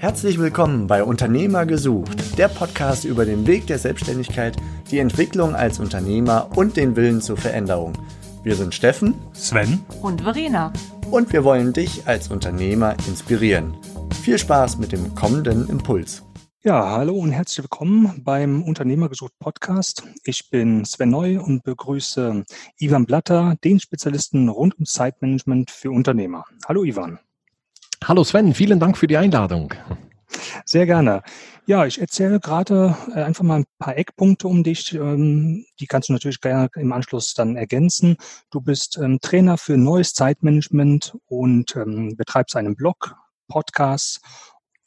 Herzlich 0.00 0.38
willkommen 0.38 0.86
bei 0.86 1.02
Unternehmer 1.02 1.66
gesucht, 1.66 2.38
der 2.38 2.46
Podcast 2.46 3.04
über 3.04 3.24
den 3.24 3.48
Weg 3.48 3.66
der 3.66 3.80
Selbstständigkeit, 3.80 4.56
die 4.92 5.00
Entwicklung 5.00 5.56
als 5.56 5.80
Unternehmer 5.80 6.50
und 6.54 6.76
den 6.76 6.94
Willen 6.94 7.20
zur 7.20 7.36
Veränderung. 7.36 7.94
Wir 8.44 8.54
sind 8.54 8.76
Steffen, 8.76 9.16
Sven 9.32 9.80
und 10.00 10.20
Verena. 10.20 10.72
Und 11.10 11.32
wir 11.32 11.42
wollen 11.42 11.72
dich 11.72 12.06
als 12.06 12.28
Unternehmer 12.28 12.94
inspirieren. 13.08 13.76
Viel 14.22 14.38
Spaß 14.38 14.78
mit 14.78 14.92
dem 14.92 15.16
kommenden 15.16 15.68
Impuls. 15.68 16.22
Ja, 16.62 16.90
hallo 16.90 17.16
und 17.16 17.32
herzlich 17.32 17.64
willkommen 17.64 18.22
beim 18.22 18.62
Unternehmergesucht 18.62 19.32
Podcast. 19.40 20.04
Ich 20.22 20.48
bin 20.48 20.84
Sven 20.84 21.10
Neu 21.10 21.40
und 21.40 21.64
begrüße 21.64 22.44
Ivan 22.78 23.04
Blatter, 23.04 23.56
den 23.64 23.80
Spezialisten 23.80 24.48
rund 24.48 24.74
ums 24.74 24.92
Zeitmanagement 24.92 25.72
für 25.72 25.90
Unternehmer. 25.90 26.44
Hallo 26.68 26.84
Ivan. 26.84 27.18
Hallo 28.04 28.24
Sven, 28.24 28.54
vielen 28.54 28.80
Dank 28.80 28.96
für 28.96 29.06
die 29.06 29.16
Einladung. 29.16 29.74
Sehr 30.64 30.86
gerne. 30.86 31.22
Ja, 31.66 31.84
ich 31.84 32.00
erzähle 32.00 32.40
gerade 32.40 32.96
äh, 33.14 33.22
einfach 33.22 33.44
mal 33.44 33.60
ein 33.60 33.64
paar 33.78 33.96
Eckpunkte 33.96 34.48
um 34.48 34.62
dich. 34.62 34.94
Ähm, 34.94 35.66
die 35.80 35.86
kannst 35.86 36.08
du 36.08 36.14
natürlich 36.14 36.40
gerne 36.40 36.68
im 36.76 36.92
Anschluss 36.92 37.34
dann 37.34 37.56
ergänzen. 37.56 38.16
Du 38.50 38.60
bist 38.60 38.98
ähm, 38.98 39.18
Trainer 39.20 39.58
für 39.58 39.76
neues 39.76 40.14
Zeitmanagement 40.14 41.16
und 41.26 41.76
ähm, 41.76 42.16
betreibst 42.16 42.56
einen 42.56 42.76
Blog, 42.76 43.14
Podcast 43.48 44.20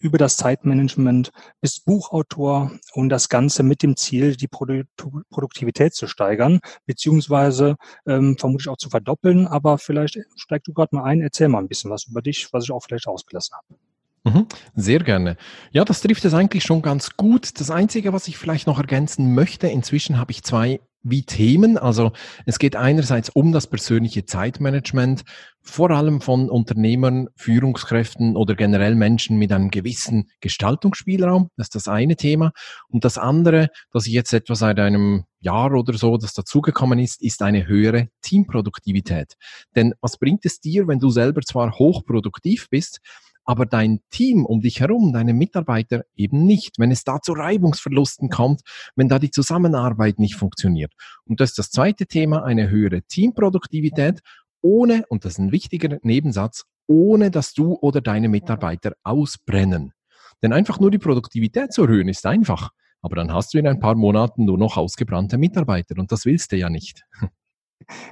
über 0.02 0.18
das 0.18 0.38
Zeitmanagement, 0.38 1.32
bist 1.62 1.86
Buchautor 1.86 2.72
und 2.94 3.10
das 3.10 3.30
Ganze 3.30 3.64
mit 3.64 3.84
dem 3.84 3.96
Ziel, 3.96 4.36
die 4.36 4.48
Produktivität 4.48 5.94
zu 5.94 6.08
steigern, 6.08 6.60
beziehungsweise 6.86 7.76
ähm, 8.06 8.38
vermutlich 8.38 8.70
auch 8.70 8.78
zu 8.78 8.90
verdoppeln. 8.90 9.48
Aber 9.48 9.78
vielleicht 9.78 10.18
steig 10.36 10.64
du 10.64 10.74
gerade 10.74 10.96
mal 10.96 11.04
ein, 11.04 11.22
erzähl 11.22 11.48
mal 11.48 11.60
ein 11.60 11.68
bisschen 11.68 11.92
was 11.92 12.06
über 12.06 12.22
dich, 12.22 12.52
was 12.52 12.66
ich 12.66 12.72
auch 12.72 12.84
vielleicht 12.84 13.08
ausgelassen 13.08 13.56
habe. 13.56 13.80
Mhm, 14.24 14.48
sehr 14.76 15.00
gerne. 15.00 15.36
Ja, 15.72 15.84
das 15.84 16.02
trifft 16.02 16.26
es 16.26 16.34
eigentlich 16.34 16.64
schon 16.64 16.82
ganz 16.82 17.18
gut. 17.18 17.60
Das 17.60 17.72
Einzige, 17.72 18.14
was 18.14 18.28
ich 18.28 18.38
vielleicht 18.38 18.68
noch 18.68 18.78
ergänzen 18.78 19.34
möchte, 19.34 19.68
inzwischen 19.68 20.20
habe 20.20 20.32
ich 20.32 20.44
zwei 20.44 20.80
wie 21.04 21.24
Themen. 21.24 21.78
Also 21.78 22.12
es 22.46 22.60
geht 22.60 22.76
einerseits 22.76 23.30
um 23.30 23.52
das 23.52 23.68
persönliche 23.68 24.26
Zeitmanagement, 24.26 25.24
vor 25.62 25.92
allem 25.92 26.22
von 26.22 26.50
Unternehmern, 26.50 27.28
Führungskräften 27.36 28.36
oder 28.36 28.56
generell 28.56 28.96
Menschen 28.96 29.38
mit 29.38 29.52
einem 29.52 29.70
gewissen 29.70 30.30
Gestaltungsspielraum. 30.40 31.50
Das 31.56 31.68
ist 31.68 31.76
das 31.76 31.88
eine 31.88 32.16
Thema. 32.16 32.52
Und 32.88 33.06
das 33.06 33.18
andere, 33.18 33.70
das 33.92 34.08
ich 34.08 34.14
jetzt 34.14 34.34
etwa 34.34 34.56
seit 34.56 34.80
einem 34.80 35.26
Jahr 35.40 35.74
oder 35.74 35.94
so, 35.94 36.18
das 36.18 36.34
dazugekommen 36.34 37.00
ist, 37.00 37.22
ist 37.22 37.42
eine 37.42 37.68
höhere 37.68 38.10
Teamproduktivität. 38.22 39.34
Denn 39.76 39.94
was 40.02 40.18
bringt 40.18 40.46
es 40.46 40.60
dir, 40.60 40.88
wenn 40.88 41.00
du 41.00 41.10
selber 41.10 41.42
zwar 41.42 41.78
hochproduktiv 41.78 42.68
bist, 42.70 43.00
aber 43.52 43.66
dein 43.66 44.00
Team 44.12 44.46
um 44.46 44.62
dich 44.62 44.80
herum, 44.80 45.12
deine 45.12 45.34
Mitarbeiter 45.34 46.06
eben 46.16 46.46
nicht. 46.46 46.80
Wenn 46.80 46.90
es 46.90 47.04
da 47.04 47.20
zu 47.20 47.34
Reibungsverlusten 47.34 48.30
kommt, 48.30 48.62
wenn 48.96 49.10
da 49.10 49.20
die 49.20 49.30
Zusammenarbeit 49.30 50.20
nicht 50.20 50.36
funktioniert. 50.36 50.94
Und 51.26 51.42
das 51.42 51.50
ist 51.50 51.60
das 51.60 51.70
zweite 51.70 52.06
Thema, 52.06 52.46
eine 52.46 52.70
höhere 52.70 53.02
Teamproduktivität, 53.02 54.22
ohne, 54.62 55.04
und 55.10 55.26
das 55.26 55.34
ist 55.34 55.40
ein 55.40 55.52
wichtiger 55.52 56.00
Nebensatz, 56.02 56.64
ohne 56.88 57.30
dass 57.30 57.54
du 57.54 57.74
oder 57.82 58.00
deine 58.00 58.30
Mitarbeiter 58.30 58.94
ausbrennen. 59.04 59.92
Denn 60.42 60.54
einfach 60.54 60.80
nur 60.80 60.90
die 60.90 60.98
Produktivität 60.98 61.74
zu 61.74 61.82
erhöhen 61.84 62.08
ist 62.08 62.26
einfach. 62.26 62.70
Aber 63.02 63.18
dann 63.18 63.34
hast 63.34 63.54
du 63.54 63.58
in 63.58 63.68
ein 63.68 63.82
paar 63.82 63.96
Monaten 63.96 64.46
nur 64.46 64.58
noch 64.58 64.78
ausgebrannte 64.78 65.38
Mitarbeiter 65.38 65.98
und 65.98 66.14
das 66.14 66.24
willst 66.24 66.54
du 66.54 66.56
ja 66.56 66.70
nicht. 66.70 67.04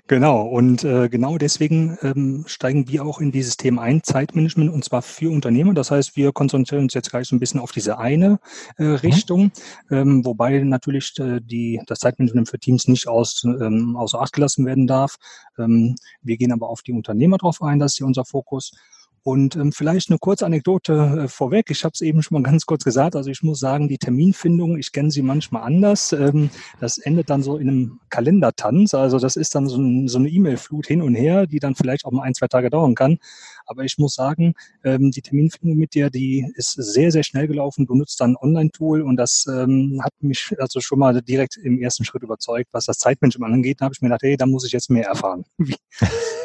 Genau, 0.08 0.42
und 0.44 0.84
äh, 0.84 1.10
genau 1.10 1.38
deswegen 1.38 1.98
ähm, 2.02 2.44
steigen 2.48 2.88
wir 2.88 3.06
auch 3.06 3.20
in 3.20 3.32
dieses 3.32 3.58
Thema 3.58 3.82
ein, 3.84 4.04
Zeitmanagement, 4.04 4.72
und 4.72 4.84
zwar 4.84 5.02
für 5.02 5.32
Unternehmer. 5.32 5.74
Das 5.74 5.92
heißt, 5.92 6.16
wir 6.16 6.32
konzentrieren 6.32 6.84
uns 6.84 6.94
jetzt 6.94 7.10
gleich 7.10 7.28
so 7.28 7.36
ein 7.36 7.40
bisschen 7.40 7.60
auf 7.60 7.72
diese 7.72 7.98
eine 7.98 8.40
äh, 8.78 8.84
mhm. 8.84 8.96
Richtung, 8.96 9.52
ähm, 9.92 10.26
wobei 10.26 10.60
natürlich 10.60 11.14
äh, 11.20 11.40
die, 11.42 11.82
das 11.88 12.00
Zeitmanagement 12.00 12.50
für 12.50 12.60
Teams 12.60 12.88
nicht 12.88 13.08
aus, 13.08 13.44
ähm, 13.44 13.96
außer 13.96 14.22
Acht 14.22 14.34
gelassen 14.34 14.66
werden 14.66 14.88
darf. 14.88 15.18
Ähm, 15.58 15.96
wir 16.22 16.38
gehen 16.38 16.52
aber 16.52 16.70
auf 16.70 16.82
die 16.82 16.94
Unternehmer 16.94 17.38
drauf 17.38 17.62
ein, 17.62 17.80
das 17.80 17.94
ist 17.94 17.98
hier 17.98 18.08
unser 18.08 18.26
Fokus. 18.26 18.72
Und 19.30 19.56
ähm, 19.56 19.72
vielleicht 19.72 20.10
eine 20.10 20.18
kurze 20.18 20.44
Anekdote 20.48 21.26
äh, 21.26 21.28
vorweg. 21.28 21.70
Ich 21.70 21.84
habe 21.84 21.94
es 21.94 22.02
eben 22.02 22.24
schon 22.24 22.42
mal 22.42 22.50
ganz 22.50 22.66
kurz 22.66 22.84
gesagt. 22.84 23.16
Also 23.16 23.30
ich 23.30 23.44
muss 23.44 23.60
sagen, 23.60 23.88
die 23.88 24.00
Terminfindung, 24.00 24.76
ich 24.80 24.92
kenne 24.92 25.12
sie 25.12 25.22
manchmal 25.22 25.62
anders. 25.62 26.14
Ähm, 26.14 26.50
das 26.80 26.98
endet 26.98 27.30
dann 27.30 27.44
so 27.44 27.58
in 27.58 27.70
einem 27.70 28.00
Kalendertanz. 28.10 28.96
Also 28.96 29.20
das 29.20 29.36
ist 29.36 29.54
dann 29.54 29.68
so, 29.68 29.78
ein, 29.78 30.08
so 30.08 30.18
eine 30.18 30.30
E-Mail-Flut 30.30 30.88
hin 30.88 31.04
und 31.04 31.14
her, 31.14 31.46
die 31.46 31.60
dann 31.60 31.76
vielleicht 31.76 32.06
auch 32.06 32.12
mal 32.12 32.24
ein, 32.24 32.34
zwei 32.34 32.48
Tage 32.48 32.72
dauern 32.72 32.96
kann. 32.96 33.20
Aber 33.70 33.84
ich 33.84 34.00
muss 34.00 34.16
sagen, 34.16 34.56
ähm, 34.84 35.12
die 35.12 35.22
Terminfindung 35.22 35.78
mit 35.78 35.94
dir, 35.94 36.10
die 36.10 36.52
ist 36.56 36.72
sehr, 36.74 37.12
sehr 37.12 37.24
schnell 37.24 37.48
gelaufen. 37.48 37.86
Du 37.86 37.94
nutzt 37.94 38.20
dann 38.20 38.32
ein 38.32 38.38
Online-Tool 38.38 39.04
und 39.04 39.16
das 39.16 39.46
ähm, 39.48 40.02
hat 40.04 40.14
mich 40.22 40.56
also 40.58 40.82
schon 40.82 40.98
mal 40.98 41.22
direkt 41.22 41.56
im 41.58 41.80
ersten 41.80 42.04
Schritt 42.04 42.24
überzeugt, 42.24 42.70
was 42.72 42.86
das 42.86 42.98
Zeitmanagement 42.98 43.54
angeht. 43.54 43.80
Da 43.80 43.86
habe 43.86 43.94
ich 43.94 44.02
mir 44.02 44.08
gedacht, 44.08 44.24
hey, 44.24 44.38
da 44.38 44.48
muss 44.48 44.66
ich 44.66 44.72
jetzt 44.72 44.90
mehr 44.90 45.06
erfahren. 45.06 45.46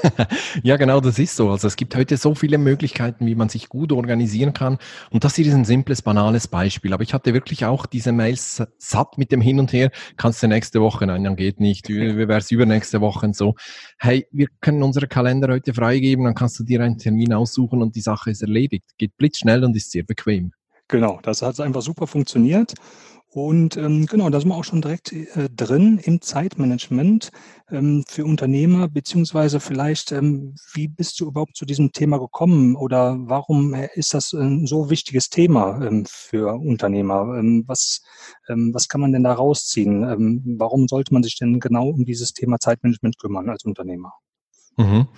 ja, 0.62 0.76
genau, 0.76 1.00
das 1.00 1.18
ist 1.18 1.36
so. 1.36 1.50
Also 1.50 1.68
es 1.68 1.76
gibt 1.76 1.94
heute 1.94 2.16
so 2.16 2.34
viele 2.34 2.58
Möglichkeiten, 2.58 3.26
wie 3.26 3.34
man 3.34 3.48
sich 3.48 3.68
gut 3.68 3.92
organisieren 3.92 4.52
kann. 4.52 4.78
Und 5.10 5.24
das 5.24 5.36
hier 5.36 5.46
ist 5.46 5.54
ein 5.54 5.64
simples, 5.64 6.02
banales 6.02 6.48
Beispiel. 6.48 6.92
Aber 6.92 7.02
ich 7.02 7.14
hatte 7.14 7.34
wirklich 7.34 7.64
auch 7.64 7.86
diese 7.86 8.12
Mails 8.12 8.62
satt 8.78 9.18
mit 9.18 9.32
dem 9.32 9.40
Hin 9.40 9.58
und 9.58 9.72
Her. 9.72 9.90
Kannst 10.16 10.42
du 10.42 10.48
nächste 10.48 10.80
Woche? 10.80 11.06
Nein, 11.06 11.24
dann 11.24 11.36
geht 11.36 11.60
nicht. 11.60 11.88
Wie 11.88 12.16
wäre 12.16 12.38
es 12.38 12.50
übernächste 12.50 13.00
Woche 13.00 13.26
und 13.26 13.36
so? 13.36 13.54
Hey, 13.98 14.26
wir 14.30 14.48
können 14.60 14.82
unsere 14.82 15.06
Kalender 15.06 15.48
heute 15.52 15.74
freigeben, 15.74 16.24
dann 16.24 16.34
kannst 16.34 16.58
du 16.58 16.64
dir 16.64 16.82
einen 16.82 16.98
Termin 16.98 17.13
aussuchen 17.32 17.82
und 17.82 17.96
die 17.96 18.00
Sache 18.00 18.30
ist 18.30 18.42
erledigt. 18.42 18.84
Geht 18.98 19.16
blitzschnell 19.16 19.64
und 19.64 19.76
ist 19.76 19.90
sehr 19.90 20.04
bequem. 20.04 20.52
Genau, 20.88 21.18
das 21.22 21.42
hat 21.42 21.58
einfach 21.60 21.82
super 21.82 22.06
funktioniert. 22.06 22.74
Und 23.34 23.76
ähm, 23.76 24.06
genau, 24.06 24.30
da 24.30 24.38
sind 24.38 24.50
wir 24.50 24.54
auch 24.54 24.62
schon 24.62 24.80
direkt 24.80 25.12
äh, 25.12 25.48
drin 25.50 25.98
im 26.00 26.20
Zeitmanagement 26.20 27.32
ähm, 27.68 28.04
für 28.06 28.24
Unternehmer, 28.24 28.86
beziehungsweise 28.88 29.58
vielleicht, 29.58 30.12
ähm, 30.12 30.54
wie 30.72 30.86
bist 30.86 31.18
du 31.18 31.26
überhaupt 31.26 31.56
zu 31.56 31.64
diesem 31.64 31.90
Thema 31.90 32.18
gekommen 32.18 32.76
oder 32.76 33.16
warum 33.18 33.74
äh, 33.74 33.88
ist 33.94 34.14
das 34.14 34.32
ein 34.34 34.68
so 34.68 34.88
wichtiges 34.88 35.30
Thema 35.30 35.84
ähm, 35.84 36.04
für 36.06 36.54
Unternehmer? 36.54 37.36
Ähm, 37.36 37.64
was, 37.66 38.02
ähm, 38.48 38.70
was 38.72 38.86
kann 38.86 39.00
man 39.00 39.10
denn 39.10 39.24
da 39.24 39.32
rausziehen? 39.32 40.04
Ähm, 40.04 40.56
warum 40.56 40.86
sollte 40.86 41.12
man 41.12 41.24
sich 41.24 41.36
denn 41.36 41.58
genau 41.58 41.88
um 41.88 42.04
dieses 42.04 42.34
Thema 42.34 42.60
Zeitmanagement 42.60 43.18
kümmern 43.18 43.48
als 43.48 43.64
Unternehmer? 43.64 44.12
Mhm. 44.76 45.08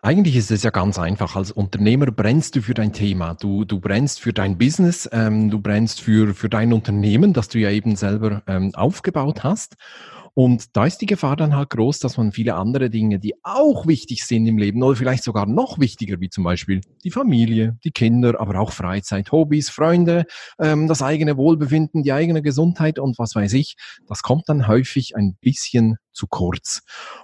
Eigentlich 0.00 0.36
ist 0.36 0.52
es 0.52 0.62
ja 0.62 0.70
ganz 0.70 0.96
einfach. 0.96 1.34
Als 1.34 1.50
Unternehmer 1.50 2.06
brennst 2.06 2.54
du 2.54 2.62
für 2.62 2.74
dein 2.74 2.92
Thema. 2.92 3.34
Du, 3.34 3.64
du 3.64 3.80
brennst 3.80 4.20
für 4.20 4.32
dein 4.32 4.56
Business, 4.56 5.08
ähm, 5.12 5.50
du 5.50 5.60
brennst 5.60 6.00
für, 6.00 6.34
für 6.34 6.48
dein 6.48 6.72
Unternehmen, 6.72 7.32
das 7.32 7.48
du 7.48 7.58
ja 7.58 7.70
eben 7.70 7.96
selber 7.96 8.42
ähm, 8.46 8.72
aufgebaut 8.76 9.42
hast. 9.42 9.76
Und 10.38 10.76
da 10.76 10.86
ist 10.86 10.98
die 10.98 11.06
Gefahr 11.06 11.34
dann 11.34 11.56
halt 11.56 11.70
groß, 11.70 11.98
dass 11.98 12.16
man 12.16 12.30
viele 12.30 12.54
andere 12.54 12.90
Dinge, 12.90 13.18
die 13.18 13.34
auch 13.42 13.88
wichtig 13.88 14.24
sind 14.24 14.46
im 14.46 14.56
Leben 14.56 14.80
oder 14.84 14.94
vielleicht 14.94 15.24
sogar 15.24 15.46
noch 15.46 15.80
wichtiger, 15.80 16.20
wie 16.20 16.28
zum 16.30 16.44
Beispiel 16.44 16.80
die 17.02 17.10
Familie, 17.10 17.76
die 17.82 17.90
Kinder, 17.90 18.40
aber 18.40 18.60
auch 18.60 18.70
Freizeit, 18.70 19.32
Hobbys, 19.32 19.68
Freunde, 19.68 20.26
ähm, 20.60 20.86
das 20.86 21.02
eigene 21.02 21.36
Wohlbefinden, 21.36 22.04
die 22.04 22.12
eigene 22.12 22.40
Gesundheit 22.40 23.00
und 23.00 23.18
was 23.18 23.34
weiß 23.34 23.52
ich, 23.54 23.74
das 24.06 24.22
kommt 24.22 24.44
dann 24.46 24.68
häufig 24.68 25.16
ein 25.16 25.36
bisschen 25.40 25.96
zu 26.12 26.28
kurz. 26.28 26.82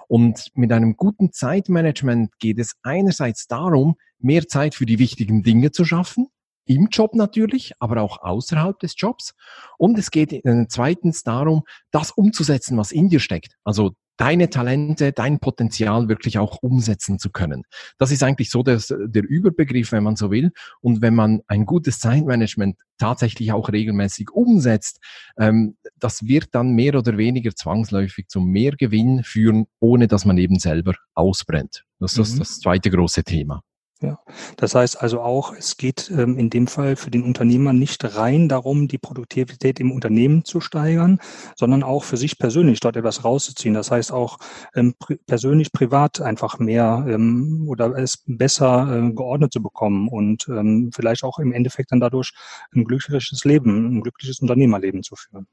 Und 0.09 0.47
mit 0.53 0.73
einem 0.73 0.97
guten 0.97 1.31
Zeitmanagement 1.31 2.37
geht 2.39 2.59
es 2.59 2.73
einerseits 2.83 3.47
darum, 3.47 3.95
mehr 4.19 4.45
Zeit 4.49 4.75
für 4.75 4.85
die 4.85 4.99
wichtigen 4.99 5.41
Dinge 5.41 5.71
zu 5.71 5.85
schaffen, 5.85 6.27
im 6.65 6.87
Job 6.91 7.15
natürlich, 7.15 7.73
aber 7.79 8.01
auch 8.01 8.21
außerhalb 8.21 8.79
des 8.79 8.95
Jobs. 8.97 9.33
Und 9.77 9.97
es 9.97 10.11
geht 10.11 10.33
äh, 10.33 10.65
zweitens 10.67 11.23
darum, 11.23 11.63
das 11.91 12.11
umzusetzen, 12.11 12.77
was 12.77 12.91
in 12.91 13.09
dir 13.09 13.19
steckt. 13.19 13.55
Also 13.63 13.93
deine 14.17 14.49
Talente, 14.49 15.11
dein 15.11 15.39
Potenzial 15.39 16.07
wirklich 16.07 16.37
auch 16.37 16.57
umsetzen 16.61 17.19
zu 17.19 17.29
können. 17.29 17.63
Das 17.97 18.11
ist 18.11 18.23
eigentlich 18.23 18.49
so 18.49 18.63
das, 18.63 18.87
der 18.87 19.23
Überbegriff, 19.23 19.91
wenn 19.91 20.03
man 20.03 20.15
so 20.15 20.31
will. 20.31 20.51
Und 20.81 21.01
wenn 21.01 21.15
man 21.15 21.41
ein 21.47 21.65
gutes 21.65 21.99
Zeitmanagement 21.99 22.77
tatsächlich 22.97 23.51
auch 23.51 23.71
regelmäßig 23.71 24.31
umsetzt, 24.31 24.99
ähm, 25.37 25.77
das 25.97 26.23
wird 26.23 26.49
dann 26.53 26.71
mehr 26.71 26.95
oder 26.95 27.17
weniger 27.17 27.53
zwangsläufig 27.53 28.27
zum 28.29 28.47
Mehrgewinn 28.47 29.23
führen, 29.23 29.65
ohne 29.79 30.07
dass 30.07 30.25
man 30.25 30.37
eben 30.37 30.59
selber 30.59 30.93
ausbrennt. 31.13 31.83
Das 31.99 32.17
ist 32.17 32.35
mhm. 32.35 32.39
das 32.39 32.59
zweite 32.59 32.89
große 32.89 33.23
Thema. 33.23 33.61
Ja, 34.05 34.19
das 34.57 34.75
heißt 34.75 35.01
also 35.01 35.21
auch, 35.21 35.55
es 35.55 35.77
geht 35.77 36.11
ähm, 36.11 36.37
in 36.37 36.51
dem 36.51 36.67
Fall 36.67 36.95
für 36.95 37.09
den 37.09 37.23
Unternehmer 37.23 37.73
nicht 37.73 38.03
rein 38.15 38.47
darum, 38.47 38.87
die 38.87 38.99
Produktivität 38.99 39.79
im 39.79 39.91
Unternehmen 39.91 40.45
zu 40.45 40.61
steigern, 40.61 41.19
sondern 41.55 41.81
auch 41.81 42.03
für 42.03 42.15
sich 42.15 42.37
persönlich 42.37 42.79
dort 42.81 42.97
etwas 42.97 43.23
rauszuziehen. 43.23 43.73
Das 43.73 43.89
heißt 43.89 44.11
auch 44.11 44.37
ähm, 44.75 44.93
pri 44.99 45.17
persönlich, 45.25 45.71
privat 45.71 46.21
einfach 46.21 46.59
mehr 46.59 47.03
ähm, 47.07 47.65
oder 47.67 47.97
es 47.97 48.23
besser 48.27 49.07
äh, 49.07 49.11
geordnet 49.11 49.51
zu 49.51 49.63
bekommen 49.63 50.07
und 50.07 50.47
ähm, 50.49 50.91
vielleicht 50.93 51.23
auch 51.23 51.39
im 51.39 51.51
Endeffekt 51.51 51.91
dann 51.91 51.99
dadurch 51.99 52.31
ein 52.75 52.83
glückliches 52.83 53.43
Leben, 53.43 53.97
ein 53.97 54.01
glückliches 54.01 54.39
Unternehmerleben 54.39 55.01
zu 55.01 55.15
führen. 55.15 55.47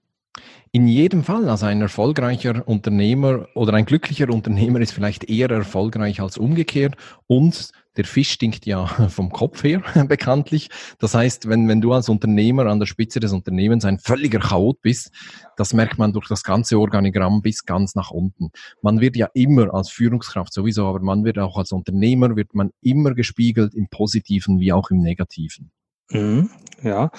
In 0.75 0.89
jedem 0.89 1.23
Fall, 1.23 1.51
also 1.51 1.67
ein 1.67 1.83
erfolgreicher 1.83 2.67
Unternehmer 2.67 3.47
oder 3.55 3.75
ein 3.75 3.85
glücklicher 3.85 4.31
Unternehmer 4.31 4.81
ist 4.81 4.93
vielleicht 4.93 5.25
eher 5.25 5.51
erfolgreich 5.51 6.23
als 6.23 6.39
umgekehrt 6.39 6.97
und 7.27 7.73
der 7.99 8.07
Fisch 8.07 8.31
stinkt 8.31 8.65
ja 8.65 8.87
vom 9.11 9.31
Kopf 9.31 9.63
her, 9.65 9.83
bekanntlich. 10.09 10.71
Das 10.99 11.15
heißt, 11.15 11.47
wenn, 11.51 11.69
wenn 11.69 11.83
du 11.83 11.93
als 11.93 12.09
Unternehmer 12.09 12.65
an 12.65 12.79
der 12.79 12.87
Spitze 12.87 13.21
des 13.21 13.33
Unternehmens 13.33 13.85
ein 13.85 13.99
völliger 13.99 14.39
Chaot 14.39 14.81
bist, 14.81 15.11
das 15.59 15.75
merkt 15.75 15.99
man 15.99 16.15
durch 16.15 16.29
das 16.29 16.43
ganze 16.43 16.79
Organigramm 16.79 17.43
bis 17.43 17.67
ganz 17.67 17.95
nach 17.95 18.11
unten. 18.11 18.51
Man 18.81 19.01
wird 19.01 19.17
ja 19.17 19.29
immer 19.35 19.75
als 19.75 19.91
Führungskraft 19.91 20.55
sowieso, 20.55 20.87
aber 20.87 21.01
man 21.01 21.25
wird 21.27 21.39
auch 21.39 21.59
als 21.59 21.73
Unternehmer, 21.73 22.35
wird 22.35 22.55
man 22.55 22.71
immer 22.81 23.15
gespiegelt 23.15 23.75
im 23.75 23.89
Positiven 23.89 24.59
wie 24.59 24.73
auch 24.73 24.91
im 24.91 25.03
Negativen. 25.03 25.71
Mhm, 26.11 26.51
ja, 26.83 27.11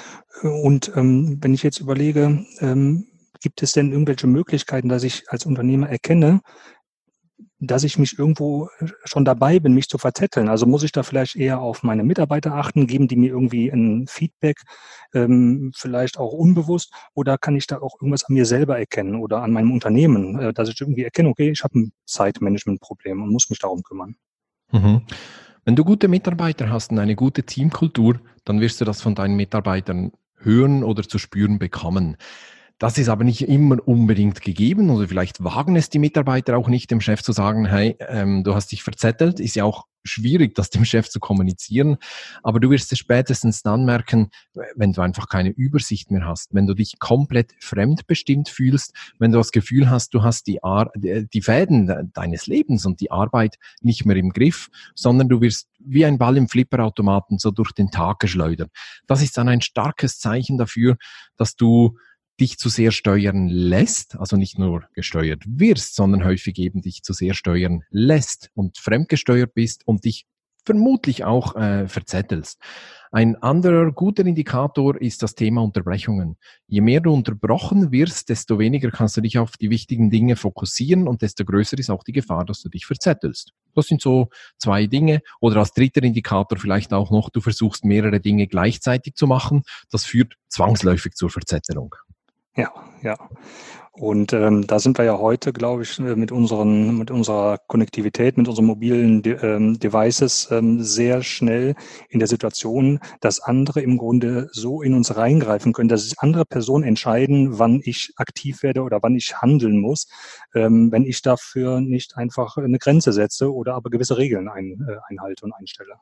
und 0.44 0.92
ähm, 0.96 1.38
wenn 1.42 1.54
ich 1.54 1.64
jetzt 1.64 1.80
überlege, 1.80 2.46
ähm, 2.60 3.08
gibt 3.42 3.62
es 3.64 3.74
denn 3.74 3.92
irgendwelche 3.92 4.28
Möglichkeiten, 4.28 4.90
dass 4.90 5.04
ich 5.04 5.30
als 5.30 5.46
Unternehmer 5.46 5.90
erkenne, 5.90 6.42
dass 7.60 7.84
ich 7.84 7.98
mich 7.98 8.20
irgendwo 8.20 8.68
schon 9.06 9.26
dabei 9.26 9.60
bin, 9.60 9.74
mich 9.74 9.88
zu 9.88 9.98
verzetteln. 9.98 10.50
Also 10.50 10.66
muss 10.66 10.84
ich 10.84 10.92
da 10.92 11.02
vielleicht 11.04 11.36
eher 11.36 11.62
auf 11.62 11.82
meine 11.82 12.04
Mitarbeiter 12.04 12.54
achten, 12.56 12.88
geben 12.88 13.08
die 13.08 13.16
mir 13.16 13.30
irgendwie 13.30 13.70
ein 13.70 14.06
Feedback, 14.08 14.58
ähm, 15.14 15.72
vielleicht 15.76 16.20
auch 16.20 16.34
unbewusst, 16.34 16.94
oder 17.14 17.38
kann 17.38 17.56
ich 17.56 17.68
da 17.68 17.80
auch 17.80 17.96
irgendwas 18.02 18.26
an 18.26 18.34
mir 18.36 18.46
selber 18.46 18.78
erkennen 18.78 19.16
oder 19.16 19.42
an 19.42 19.52
meinem 19.52 19.72
Unternehmen, 19.72 20.40
äh, 20.40 20.54
dass 20.54 20.70
ich 20.70 20.80
irgendwie 20.82 21.04
erkenne, 21.04 21.30
okay, 21.30 21.52
ich 21.52 21.64
habe 21.64 21.80
ein 21.80 21.94
Zeitmanagement-Problem 22.06 23.24
und 23.24 23.32
muss 23.32 23.50
mich 23.50 23.60
darum 23.60 23.82
kümmern. 23.84 24.16
Mhm. 24.72 25.02
Wenn 25.66 25.76
du 25.78 25.86
gute 25.86 26.10
Mitarbeiter 26.10 26.70
hast 26.70 26.92
und 26.92 27.00
eine 27.00 27.16
gute 27.16 27.44
Teamkultur, 27.44 28.20
dann 28.44 28.60
wirst 28.60 28.82
du 28.82 28.86
das 28.86 29.02
von 29.02 29.16
deinen 29.16 29.36
Mitarbeitern 29.36 30.12
hören 30.36 30.84
oder 30.84 31.04
zu 31.04 31.18
spüren 31.18 31.58
bekommen. 31.58 32.18
Das 32.80 32.98
ist 32.98 33.08
aber 33.08 33.24
nicht 33.24 33.48
immer 33.48 33.78
unbedingt 33.88 34.42
gegeben 34.42 34.90
oder 34.90 35.08
vielleicht 35.08 35.42
wagen 35.42 35.78
es 35.78 35.90
die 35.90 36.00
Mitarbeiter 36.00 36.58
auch 36.58 36.68
nicht, 36.68 36.92
dem 36.92 37.00
Chef 37.00 37.22
zu 37.24 37.32
sagen, 37.32 37.66
hey, 37.66 37.96
ähm, 38.10 38.44
du 38.44 38.56
hast 38.56 38.74
dich 38.74 38.84
verzettelt. 38.84 39.40
Ist 39.40 39.56
ja 39.56 39.64
auch 39.64 39.86
schwierig, 40.04 40.56
das 40.56 40.70
dem 40.70 40.86
Chef 40.86 41.10
zu 41.10 41.20
kommunizieren. 41.20 41.98
Aber 42.44 42.60
du 42.60 42.70
wirst 42.70 42.92
es 42.92 43.00
spätestens 43.00 43.62
dann 43.62 43.86
merken, 43.86 44.30
wenn 44.76 44.94
du 44.94 45.02
einfach 45.02 45.28
keine 45.28 45.50
Übersicht 45.50 46.12
mehr 46.12 46.26
hast, 46.26 46.54
wenn 46.54 46.68
du 46.68 46.74
dich 46.74 47.00
komplett 47.00 47.54
fremdbestimmt 47.60 48.50
fühlst, 48.50 48.94
wenn 49.20 49.32
du 49.32 49.38
das 49.38 49.52
Gefühl 49.52 49.90
hast, 49.90 50.14
du 50.14 50.24
hast 50.24 50.48
die, 50.48 50.64
Ar 50.64 50.92
die 50.96 51.42
Fäden 51.42 52.12
deines 52.14 52.48
Lebens 52.48 52.86
und 52.86 53.02
die 53.02 53.12
Arbeit 53.12 53.58
nicht 53.82 54.06
mehr 54.06 54.16
im 54.16 54.32
Griff, 54.32 54.70
sondern 54.96 55.30
du 55.30 55.42
wirst 55.42 55.68
wie 55.80 56.06
ein 56.06 56.18
Ball 56.18 56.38
im 56.38 56.48
Flipperautomaten 56.48 57.38
so 57.38 57.52
durch 57.52 57.72
den 57.72 57.92
Tag 57.92 58.20
geschleudert. 58.20 58.72
Das 59.08 59.22
ist 59.22 59.38
dann 59.38 59.50
ein 59.50 59.62
starkes 59.62 60.20
Zeichen 60.20 60.58
dafür, 60.58 60.98
dass 61.38 61.56
du 61.56 61.98
dich 62.40 62.58
zu 62.58 62.70
sehr 62.70 62.92
steuern 62.92 63.48
lässt, 63.48 64.18
also 64.18 64.38
nicht 64.38 64.58
nur 64.58 64.86
gesteuert 64.94 65.44
wirst, 65.46 65.96
sondern 65.96 66.24
häufig 66.24 66.58
eben 66.58 66.82
dich 66.82 67.04
zu 67.04 67.14
sehr 67.14 67.34
steuern 67.34 67.84
lässt 67.90 68.50
und 68.56 68.78
fremdgesteuert 68.78 69.54
bist 69.54 69.86
und 69.88 70.06
dich 70.06 70.26
vermutlich 70.66 71.24
auch 71.24 71.56
äh, 71.56 71.88
verzettelst. 71.88 72.60
Ein 73.12 73.36
anderer 73.36 73.92
guter 73.92 74.26
Indikator 74.26 75.00
ist 75.00 75.22
das 75.22 75.36
Thema 75.36 75.62
Unterbrechungen. 75.62 76.38
Je 76.68 76.82
mehr 76.82 77.00
du 77.00 77.14
unterbrochen 77.14 77.92
wirst, 77.92 78.30
desto 78.30 78.58
weniger 78.58 78.90
kannst 78.90 79.18
du 79.18 79.22
dich 79.22 79.38
auf 79.38 79.52
die 79.58 79.70
wichtigen 79.70 80.10
Dinge 80.10 80.36
fokussieren 80.36 81.08
und 81.08 81.22
desto 81.22 81.46
größer 81.46 81.78
ist 81.78 81.92
auch 81.92 82.04
die 82.04 82.12
Gefahr, 82.12 82.44
dass 82.46 82.62
du 82.62 82.70
dich 82.70 82.86
verzettelst. 82.86 83.52
Das 83.76 83.88
sind 83.88 84.02
so 84.02 84.30
zwei 84.58 84.88
Dinge. 84.88 85.22
Oder 85.42 85.58
als 85.58 85.74
dritter 85.74 86.02
Indikator 86.02 86.58
vielleicht 86.58 86.92
auch 86.92 87.12
noch, 87.12 87.30
du 87.30 87.42
versuchst 87.42 87.86
mehrere 87.86 88.20
Dinge 88.20 88.48
gleichzeitig 88.48 89.14
zu 89.16 89.28
machen. 89.28 89.64
Das 89.92 90.06
führt 90.06 90.34
zwangsläufig 90.48 91.14
zur 91.14 91.30
Verzettelung. 91.30 91.94
Ja, 92.56 92.72
ja. 93.02 93.16
Und 93.96 94.34
ähm, 94.34 94.66
da 94.66 94.80
sind 94.80 94.98
wir 94.98 95.06
ja 95.06 95.20
heute, 95.20 95.54
glaube 95.54 95.84
ich, 95.84 96.00
äh, 96.00 96.16
mit 96.16 96.32
unseren, 96.32 96.98
mit 96.98 97.12
unserer 97.12 97.60
Konnektivität, 97.68 98.38
mit 98.38 98.48
unseren 98.48 98.66
mobilen 98.66 99.22
De 99.22 99.38
ähm, 99.44 99.80
Devices 99.80 100.48
ähm, 100.52 100.82
sehr 100.82 101.22
schnell 101.22 101.76
in 102.10 102.18
der 102.18 102.28
Situation, 102.28 103.00
dass 103.22 103.40
andere 103.40 103.82
im 103.82 104.00
Grunde 104.00 104.50
so 104.52 104.82
in 104.82 104.96
uns 104.96 105.16
reingreifen 105.16 105.74
können, 105.74 105.90
dass 105.90 106.18
andere 106.18 106.44
Personen 106.46 106.84
entscheiden, 106.84 107.60
wann 107.60 107.82
ich 107.84 108.14
aktiv 108.18 108.64
werde 108.64 108.82
oder 108.82 109.00
wann 109.04 109.16
ich 109.16 109.36
handeln 109.42 109.80
muss, 109.80 110.08
ähm, 110.56 110.92
wenn 110.92 111.06
ich 111.06 111.22
dafür 111.22 111.80
nicht 111.80 112.18
einfach 112.18 112.58
eine 112.58 112.80
Grenze 112.80 113.14
setze 113.14 113.54
oder 113.54 113.76
aber 113.76 113.92
gewisse 113.92 114.18
Regeln 114.18 114.48
ein, 114.48 114.86
äh, 114.88 114.98
einhalte 115.08 115.46
und 115.46 115.54
einstelle. 115.54 115.94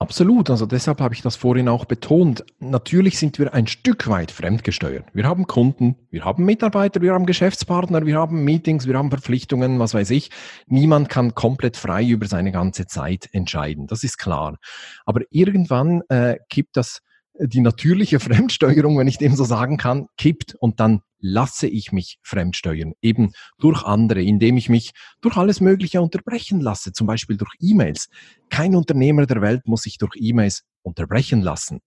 Absolut, 0.00 0.50
also 0.50 0.66
deshalb 0.66 1.00
habe 1.00 1.14
ich 1.14 1.22
das 1.22 1.36
vorhin 1.36 1.68
auch 1.68 1.84
betont. 1.84 2.44
Natürlich 2.58 3.16
sind 3.16 3.38
wir 3.38 3.54
ein 3.54 3.68
Stück 3.68 4.08
weit 4.08 4.32
fremdgesteuert. 4.32 5.04
Wir 5.14 5.24
haben 5.24 5.46
Kunden, 5.46 5.94
wir 6.10 6.24
haben 6.24 6.44
Mitarbeiter, 6.44 7.00
wir 7.00 7.14
haben 7.14 7.26
Geschäftspartner, 7.26 8.04
wir 8.04 8.16
haben 8.16 8.42
Meetings, 8.42 8.88
wir 8.88 8.98
haben 8.98 9.10
Verpflichtungen, 9.10 9.78
was 9.78 9.94
weiß 9.94 10.10
ich. 10.10 10.30
Niemand 10.66 11.08
kann 11.08 11.34
komplett 11.36 11.76
frei 11.76 12.04
über 12.04 12.26
seine 12.26 12.50
ganze 12.50 12.86
Zeit 12.86 13.28
entscheiden, 13.32 13.86
das 13.86 14.02
ist 14.02 14.18
klar. 14.18 14.58
Aber 15.06 15.22
irgendwann 15.30 16.02
äh, 16.08 16.38
kippt 16.50 16.76
das 16.76 17.00
die 17.38 17.60
natürliche 17.60 18.20
Fremdsteuerung, 18.20 18.98
wenn 18.98 19.08
ich 19.08 19.18
dem 19.18 19.36
so 19.36 19.44
sagen 19.44 19.76
kann, 19.76 20.08
kippt 20.16 20.56
und 20.56 20.80
dann 20.80 21.02
lasse 21.24 21.66
ich 21.66 21.90
mich 21.90 22.18
fremdsteuern, 22.22 22.92
eben 23.00 23.32
durch 23.58 23.82
andere, 23.82 24.22
indem 24.22 24.58
ich 24.58 24.68
mich 24.68 24.90
durch 25.22 25.38
alles 25.38 25.62
Mögliche 25.62 26.02
unterbrechen 26.02 26.60
lasse, 26.60 26.92
zum 26.92 27.06
Beispiel 27.06 27.38
durch 27.38 27.52
E-Mails. 27.60 28.08
Kein 28.50 28.76
Unternehmer 28.76 29.24
der 29.24 29.40
Welt 29.40 29.66
muss 29.66 29.82
sich 29.82 29.96
durch 29.96 30.16
E-Mails 30.16 30.64
unterbrechen 30.82 31.40
lassen. 31.40 31.80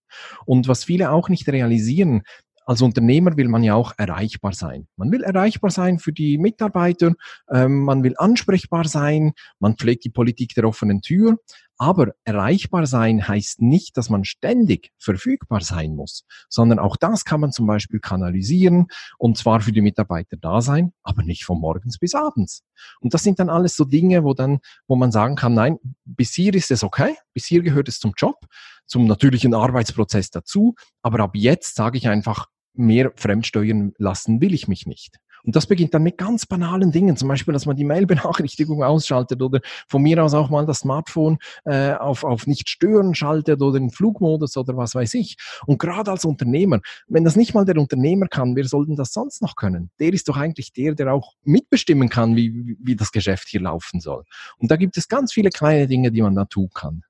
Und 0.45 0.67
was 0.67 0.83
viele 0.83 1.11
auch 1.11 1.29
nicht 1.29 1.47
realisieren, 1.47 2.23
als 2.65 2.81
Unternehmer 2.81 3.37
will 3.37 3.47
man 3.47 3.63
ja 3.63 3.75
auch 3.75 3.93
erreichbar 3.97 4.53
sein. 4.53 4.87
Man 4.97 5.11
will 5.11 5.23
erreichbar 5.23 5.69
sein 5.69 5.99
für 5.99 6.11
die 6.11 6.39
Mitarbeiter, 6.39 7.13
ähm, 7.49 7.83
man 7.83 8.03
will 8.03 8.15
ansprechbar 8.17 8.85
sein, 8.87 9.33
man 9.59 9.77
pflegt 9.77 10.03
die 10.03 10.09
Politik 10.09 10.53
der 10.55 10.67
offenen 10.67 11.01
Tür, 11.01 11.37
aber 11.77 12.13
erreichbar 12.23 12.85
sein 12.87 13.27
heißt 13.27 13.61
nicht, 13.61 13.97
dass 13.97 14.09
man 14.09 14.23
ständig 14.23 14.91
verfügbar 14.97 15.61
sein 15.61 15.95
muss, 15.95 16.25
sondern 16.49 16.79
auch 16.79 16.95
das 16.95 17.25
kann 17.25 17.39
man 17.39 17.51
zum 17.51 17.67
Beispiel 17.67 17.99
kanalisieren 17.99 18.87
und 19.17 19.37
zwar 19.37 19.61
für 19.61 19.71
die 19.71 19.81
Mitarbeiter 19.81 20.37
da 20.37 20.61
sein, 20.61 20.93
aber 21.03 21.23
nicht 21.23 21.45
von 21.45 21.59
morgens 21.59 21.99
bis 21.99 22.15
abends. 22.15 22.63
Und 22.99 23.13
das 23.13 23.23
sind 23.23 23.39
dann 23.39 23.49
alles 23.49 23.75
so 23.75 23.85
Dinge, 23.85 24.23
wo 24.23 24.33
dann, 24.33 24.59
wo 24.87 24.95
man 24.95 25.11
sagen 25.11 25.35
kann, 25.35 25.53
nein, 25.53 25.77
bis 26.05 26.33
hier 26.33 26.53
ist 26.53 26.71
es 26.71 26.83
okay, 26.83 27.15
bis 27.33 27.45
hier 27.45 27.61
gehört 27.61 27.87
es 27.87 27.99
zum 27.99 28.13
Job, 28.17 28.45
zum 28.85 29.05
natürlichen 29.05 29.53
Arbeitsprozess 29.53 30.31
dazu, 30.31 30.75
aber 31.01 31.19
ab 31.19 31.31
jetzt 31.35 31.75
sage 31.75 31.97
ich 31.97 32.07
einfach, 32.07 32.47
mehr 32.73 33.11
fremdsteuern 33.15 33.93
lassen 33.97 34.39
will 34.39 34.53
ich 34.53 34.67
mich 34.67 34.85
nicht. 34.85 35.17
Und 35.43 35.55
das 35.55 35.67
beginnt 35.67 35.93
dann 35.93 36.03
mit 36.03 36.17
ganz 36.17 36.45
banalen 36.45 36.91
Dingen, 36.91 37.17
zum 37.17 37.27
Beispiel, 37.27 37.53
dass 37.53 37.65
man 37.65 37.75
die 37.75 37.83
Mail-Benachrichtigung 37.83 38.83
ausschaltet 38.83 39.41
oder 39.41 39.59
von 39.87 40.01
mir 40.01 40.23
aus 40.23 40.33
auch 40.33 40.49
mal 40.49 40.65
das 40.65 40.79
Smartphone 40.79 41.37
äh, 41.65 41.93
auf, 41.93 42.23
auf 42.23 42.47
nicht 42.47 42.69
stören 42.69 43.15
schaltet 43.15 43.61
oder 43.61 43.77
in 43.77 43.89
Flugmodus 43.89 44.57
oder 44.57 44.75
was 44.77 44.95
weiß 44.95 45.13
ich. 45.15 45.37
Und 45.65 45.79
gerade 45.79 46.11
als 46.11 46.25
Unternehmer, 46.25 46.79
wenn 47.07 47.23
das 47.23 47.35
nicht 47.35 47.53
mal 47.53 47.65
der 47.65 47.77
Unternehmer 47.77 48.27
kann, 48.27 48.55
wer 48.55 48.65
soll 48.65 48.85
denn 48.85 48.95
das 48.95 49.13
sonst 49.13 49.41
noch 49.41 49.55
können? 49.55 49.91
Der 49.99 50.13
ist 50.13 50.27
doch 50.27 50.37
eigentlich 50.37 50.73
der, 50.73 50.95
der 50.95 51.13
auch 51.13 51.33
mitbestimmen 51.43 52.09
kann, 52.09 52.35
wie, 52.35 52.77
wie 52.81 52.95
das 52.95 53.11
Geschäft 53.11 53.47
hier 53.49 53.61
laufen 53.61 53.99
soll. 53.99 54.23
Und 54.57 54.71
da 54.71 54.75
gibt 54.75 54.97
es 54.97 55.07
ganz 55.07 55.33
viele 55.33 55.49
kleine 55.49 55.87
Dinge, 55.87 56.11
die 56.11 56.21
man 56.21 56.35
da 56.35 56.45
tun 56.45 56.69
kann. 56.73 57.03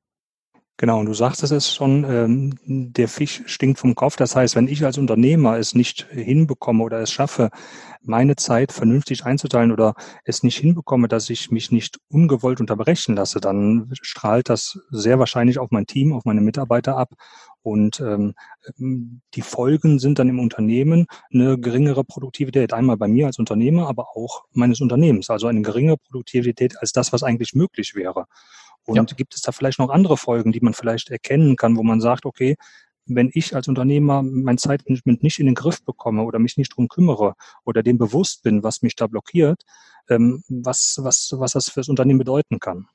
Genau, 0.79 0.99
und 0.99 1.07
du 1.07 1.13
sagst 1.15 1.41
es 1.41 1.73
schon, 1.73 2.05
ähm, 2.07 2.53
der 2.93 3.07
Fisch 3.07 3.41
stinkt 3.47 3.79
vom 3.79 3.95
Kopf. 3.95 4.15
Das 4.15 4.35
heißt, 4.35 4.55
wenn 4.55 4.67
ich 4.67 4.85
als 4.85 4.99
Unternehmer 4.99 5.57
es 5.57 5.73
nicht 5.73 6.05
hinbekomme 6.11 6.83
oder 6.83 6.99
es 7.01 7.11
schaffe, 7.11 7.49
meine 8.03 8.35
Zeit 8.35 8.71
vernünftig 8.71 9.25
einzuteilen 9.25 9.71
oder 9.71 9.95
es 10.23 10.43
nicht 10.43 10.57
hinbekomme, 10.59 11.07
dass 11.07 11.31
ich 11.31 11.49
mich 11.49 11.71
nicht 11.71 11.97
ungewollt 12.09 12.59
unterbrechen 12.59 13.15
lasse, 13.15 13.39
dann 13.41 13.89
strahlt 14.03 14.49
das 14.49 14.79
sehr 14.91 15.17
wahrscheinlich 15.17 15.57
auf 15.57 15.71
mein 15.71 15.87
Team, 15.87 16.13
auf 16.13 16.25
meine 16.25 16.41
Mitarbeiter 16.41 16.95
ab. 16.95 17.09
Und 17.63 17.99
ähm, 17.99 18.35
die 18.77 19.41
Folgen 19.41 19.97
sind 19.97 20.19
dann 20.19 20.29
im 20.29 20.39
Unternehmen 20.39 21.07
eine 21.33 21.57
geringere 21.57 22.03
Produktivität, 22.03 22.71
einmal 22.71 22.97
bei 22.97 23.07
mir 23.07 23.25
als 23.25 23.39
Unternehmer, 23.39 23.87
aber 23.89 24.15
auch 24.15 24.45
meines 24.53 24.79
Unternehmens. 24.79 25.29
Also 25.31 25.47
eine 25.47 25.63
geringere 25.63 25.97
Produktivität 25.97 26.79
als 26.79 26.91
das, 26.91 27.11
was 27.13 27.23
eigentlich 27.23 27.55
möglich 27.55 27.95
wäre. 27.95 28.25
Und 28.87 29.11
ja. 29.11 29.15
gibt 29.15 29.35
es 29.35 29.41
da 29.41 29.51
vielleicht 29.51 29.79
noch 29.79 29.89
andere 29.89 30.17
Folgen, 30.17 30.51
die 30.51 30.61
man 30.61 30.73
vielleicht 30.73 31.11
erkennen 31.11 31.55
kann, 31.55 31.75
wo 31.77 31.83
man 31.83 32.01
sagt, 32.01 32.25
okay, 32.25 32.55
wenn 33.05 33.29
ich 33.33 33.55
als 33.55 33.67
Unternehmer 33.67 34.23
mein 34.23 34.57
Zeitmanagement 34.57 35.23
nicht 35.23 35.39
in 35.39 35.45
den 35.45 35.55
Griff 35.55 35.83
bekomme 35.83 36.23
oder 36.23 36.39
mich 36.39 36.57
nicht 36.57 36.75
drum 36.75 36.87
kümmere 36.87 37.35
oder 37.63 37.83
dem 37.83 37.97
bewusst 37.97 38.43
bin, 38.43 38.63
was 38.63 38.81
mich 38.81 38.95
da 38.95 39.07
blockiert, 39.07 39.63
ähm, 40.09 40.43
was, 40.49 40.99
was, 41.01 41.33
was 41.37 41.51
das 41.53 41.69
fürs 41.69 41.89
Unternehmen 41.89 42.19
bedeuten 42.19 42.59
kann. 42.59 42.87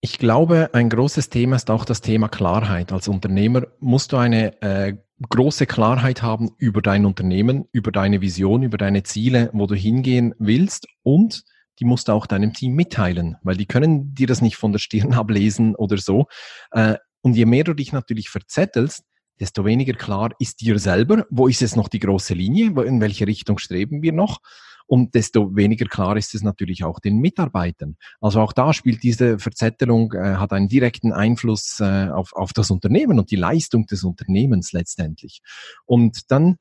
Ich 0.00 0.18
glaube, 0.18 0.70
ein 0.72 0.88
großes 0.88 1.30
Thema 1.30 1.56
ist 1.56 1.70
auch 1.70 1.84
das 1.84 2.00
Thema 2.00 2.28
Klarheit. 2.28 2.92
Als 2.92 3.08
Unternehmer 3.08 3.66
musst 3.80 4.12
du 4.12 4.16
eine 4.16 4.60
äh, 4.62 4.96
große 5.28 5.66
Klarheit 5.66 6.22
haben 6.22 6.50
über 6.58 6.82
dein 6.82 7.06
Unternehmen, 7.06 7.66
über 7.72 7.90
deine 7.90 8.20
Vision, 8.20 8.62
über 8.62 8.78
deine 8.78 9.02
Ziele, 9.02 9.50
wo 9.52 9.66
du 9.66 9.74
hingehen 9.74 10.34
willst 10.38 10.86
und 11.02 11.44
die 11.78 11.84
musst 11.84 12.08
du 12.08 12.12
auch 12.12 12.26
deinem 12.26 12.52
Team 12.52 12.74
mitteilen, 12.74 13.36
weil 13.42 13.56
die 13.56 13.66
können 13.66 14.14
dir 14.14 14.26
das 14.26 14.42
nicht 14.42 14.56
von 14.56 14.72
der 14.72 14.78
Stirn 14.78 15.12
ablesen 15.14 15.74
oder 15.74 15.98
so. 15.98 16.26
Äh, 16.70 16.96
und 17.22 17.34
je 17.34 17.44
mehr 17.44 17.64
du 17.64 17.74
dich 17.74 17.92
natürlich 17.92 18.28
verzettelst, 18.28 19.04
desto 19.40 19.64
weniger 19.64 19.92
klar 19.92 20.30
ist 20.38 20.60
dir 20.60 20.78
selber, 20.78 21.26
wo 21.30 21.48
ist 21.48 21.62
es 21.62 21.76
noch 21.76 21.88
die 21.88 21.98
große 21.98 22.34
Linie, 22.34 22.66
in 22.84 23.00
welche 23.00 23.26
Richtung 23.26 23.58
streben 23.58 24.02
wir 24.02 24.12
noch 24.12 24.38
und 24.86 25.14
desto 25.14 25.56
weniger 25.56 25.86
klar 25.86 26.16
ist 26.16 26.34
es 26.34 26.42
natürlich 26.42 26.84
auch 26.84 27.00
den 27.00 27.18
Mitarbeitern. 27.18 27.96
Also 28.20 28.40
auch 28.40 28.52
da 28.52 28.72
spielt 28.72 29.02
diese 29.02 29.38
Verzettelung, 29.38 30.12
äh, 30.12 30.36
hat 30.36 30.52
einen 30.52 30.68
direkten 30.68 31.12
Einfluss 31.12 31.80
äh, 31.80 32.08
auf, 32.08 32.32
auf 32.34 32.52
das 32.52 32.70
Unternehmen 32.70 33.18
und 33.18 33.30
die 33.30 33.36
Leistung 33.36 33.86
des 33.86 34.04
Unternehmens 34.04 34.72
letztendlich. 34.72 35.40
Und 35.84 36.30
dann, 36.30 36.56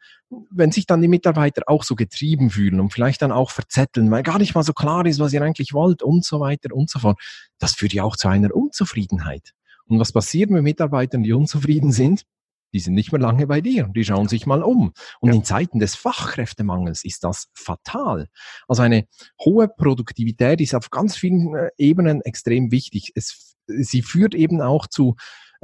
wenn 0.50 0.72
sich 0.72 0.88
dann 0.88 1.02
die 1.02 1.08
Mitarbeiter 1.08 1.64
auch 1.68 1.84
so 1.84 1.96
getrieben 1.96 2.50
fühlen 2.50 2.80
und 2.80 2.92
vielleicht 2.92 3.22
dann 3.22 3.32
auch 3.32 3.52
verzetteln, 3.52 4.10
weil 4.10 4.24
gar 4.24 4.40
nicht 4.40 4.56
mal 4.56 4.64
so 4.64 4.74
klar 4.74 5.06
ist, 5.06 5.20
was 5.20 5.34
ihr 5.34 5.42
eigentlich 5.42 5.74
wollt 5.74 6.02
und 6.02 6.26
so 6.26 6.40
weiter 6.40 6.74
und 6.74 6.90
so 6.90 7.00
fort, 7.00 7.20
das 7.60 7.74
führt 7.74 7.94
ja 7.94 8.04
auch 8.04 8.18
zu 8.18 8.28
einer 8.28 8.56
Unzufriedenheit. 8.56 9.54
Und 9.88 10.00
was 10.00 10.12
passiert 10.12 10.50
mit 10.50 10.64
Mitarbeitern, 10.64 11.22
die 11.22 11.34
unzufrieden 11.34 11.92
sind? 11.92 12.26
Die 12.76 12.82
sind 12.82 12.94
nicht 12.94 13.14
mehr 13.14 13.22
lange 13.22 13.48
bei 13.48 13.62
dir. 13.62 13.90
Die 13.96 14.04
schauen 14.04 14.28
sich 14.28 14.46
mal 14.46 14.62
um. 14.62 14.92
Und 15.22 15.30
ja. 15.30 15.36
in 15.36 15.46
Zeiten 15.46 15.80
des 15.80 15.96
Fachkräftemangels 15.96 17.06
ist 17.06 17.24
das 17.24 17.48
fatal. 17.54 18.28
Also 18.68 18.82
eine 18.82 19.08
hohe 19.40 19.70
Produktivität 19.70 20.60
ist 20.60 20.76
auf 20.76 20.90
ganz 20.90 21.16
vielen 21.16 21.56
äh, 21.56 21.70
Ebenen 21.78 22.20
extrem 22.22 22.72
wichtig. 22.72 23.14
Es, 23.16 23.56
sie 23.66 24.02
führt 24.02 24.36
eben 24.36 24.62
auch 24.62 24.88
zu 24.88 25.16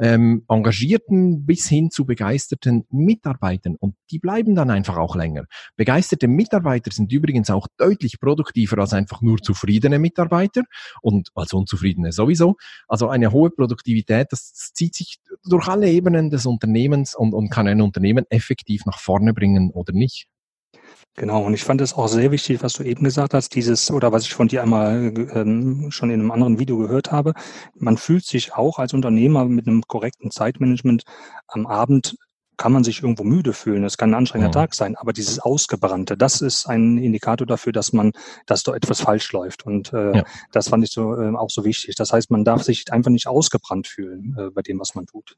ähm, 0.01 0.43
engagierten 0.49 1.45
bis 1.45 1.69
hin 1.69 1.91
zu 1.91 2.05
begeisterten 2.05 2.85
Mitarbeitern. 2.89 3.75
Und 3.79 3.95
die 4.09 4.17
bleiben 4.19 4.55
dann 4.55 4.71
einfach 4.71 4.97
auch 4.97 5.15
länger. 5.15 5.45
Begeisterte 5.77 6.27
Mitarbeiter 6.27 6.91
sind 6.91 7.11
übrigens 7.11 7.51
auch 7.51 7.67
deutlich 7.77 8.19
produktiver 8.19 8.79
als 8.79 8.93
einfach 8.93 9.21
nur 9.21 9.37
zufriedene 9.37 9.99
Mitarbeiter 9.99 10.63
und 11.01 11.29
als 11.35 11.53
unzufriedene 11.53 12.11
sowieso. 12.11 12.55
Also 12.87 13.09
eine 13.09 13.31
hohe 13.31 13.51
Produktivität, 13.51 14.27
das 14.31 14.71
zieht 14.73 14.95
sich 14.95 15.17
durch 15.43 15.67
alle 15.67 15.89
Ebenen 15.89 16.31
des 16.31 16.47
Unternehmens 16.47 17.15
und, 17.15 17.33
und 17.33 17.49
kann 17.49 17.67
ein 17.67 17.81
Unternehmen 17.81 18.25
effektiv 18.29 18.85
nach 18.85 18.99
vorne 18.99 19.33
bringen 19.33 19.69
oder 19.69 19.93
nicht. 19.93 20.30
Genau, 21.15 21.43
und 21.43 21.53
ich 21.53 21.63
fand 21.65 21.81
es 21.81 21.93
auch 21.93 22.07
sehr 22.07 22.31
wichtig, 22.31 22.63
was 22.63 22.73
du 22.73 22.83
eben 22.83 23.03
gesagt 23.03 23.33
hast, 23.33 23.53
dieses, 23.53 23.91
oder 23.91 24.13
was 24.13 24.23
ich 24.23 24.33
von 24.33 24.47
dir 24.47 24.63
einmal 24.63 25.13
ähm, 25.33 25.91
schon 25.91 26.09
in 26.09 26.21
einem 26.21 26.31
anderen 26.31 26.57
Video 26.57 26.77
gehört 26.77 27.11
habe. 27.11 27.33
Man 27.75 27.97
fühlt 27.97 28.25
sich 28.25 28.53
auch 28.53 28.79
als 28.79 28.93
Unternehmer 28.93 29.45
mit 29.45 29.67
einem 29.67 29.81
korrekten 29.81 30.31
Zeitmanagement 30.31 31.03
am 31.47 31.67
Abend 31.67 32.15
kann 32.61 32.73
man 32.73 32.83
sich 32.83 33.01
irgendwo 33.01 33.23
müde 33.23 33.53
fühlen. 33.53 33.83
Es 33.83 33.97
kann 33.97 34.11
ein 34.11 34.13
anstrengender 34.13 34.49
mhm. 34.49 34.61
Tag 34.61 34.75
sein, 34.75 34.95
aber 34.95 35.13
dieses 35.13 35.39
Ausgebrannte, 35.39 36.15
das 36.15 36.41
ist 36.41 36.67
ein 36.67 36.99
Indikator 36.99 37.47
dafür, 37.47 37.73
dass 37.73 37.91
man, 37.91 38.11
dass 38.45 38.61
da 38.61 38.75
etwas 38.75 39.01
falsch 39.01 39.31
läuft. 39.31 39.65
Und 39.65 39.91
äh, 39.93 40.17
ja. 40.17 40.23
das 40.51 40.69
fand 40.69 40.83
ich 40.83 40.91
so 40.91 41.19
äh, 41.19 41.35
auch 41.35 41.49
so 41.49 41.65
wichtig. 41.65 41.95
Das 41.95 42.13
heißt, 42.13 42.29
man 42.29 42.45
darf 42.45 42.61
sich 42.61 42.85
einfach 42.93 43.09
nicht 43.09 43.25
ausgebrannt 43.25 43.87
fühlen 43.87 44.35
äh, 44.37 44.51
bei 44.51 44.61
dem, 44.61 44.79
was 44.79 44.93
man 44.93 45.07
tut. 45.07 45.37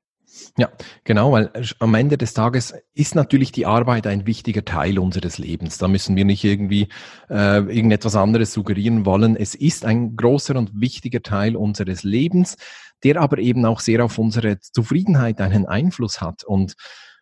Ja, 0.58 0.70
genau, 1.04 1.32
weil 1.32 1.52
am 1.80 1.96
Ende 1.96 2.18
des 2.18 2.34
Tages 2.34 2.74
ist 2.94 3.16
natürlich 3.16 3.52
die 3.52 3.66
Arbeit 3.66 4.08
ein 4.08 4.26
wichtiger 4.26 4.66
Teil 4.66 5.00
unseres 5.00 5.38
Lebens. 5.38 5.78
Da 5.78 5.88
müssen 5.88 6.16
wir 6.16 6.26
nicht 6.26 6.44
irgendwie 6.44 6.88
äh, 7.30 7.58
irgendetwas 7.58 8.16
anderes 8.16 8.54
suggerieren 8.54 9.06
wollen. 9.06 9.36
Es 9.36 9.56
ist 9.56 9.86
ein 9.86 10.16
großer 10.16 10.56
und 10.56 10.72
wichtiger 10.80 11.22
Teil 11.22 11.56
unseres 11.56 12.04
Lebens, 12.04 12.58
der 13.04 13.22
aber 13.22 13.38
eben 13.38 13.66
auch 13.66 13.80
sehr 13.80 14.04
auf 14.04 14.18
unsere 14.18 14.60
Zufriedenheit 14.60 15.40
einen 15.42 15.66
Einfluss 15.66 16.22
hat. 16.22 16.44
Und 16.44 16.76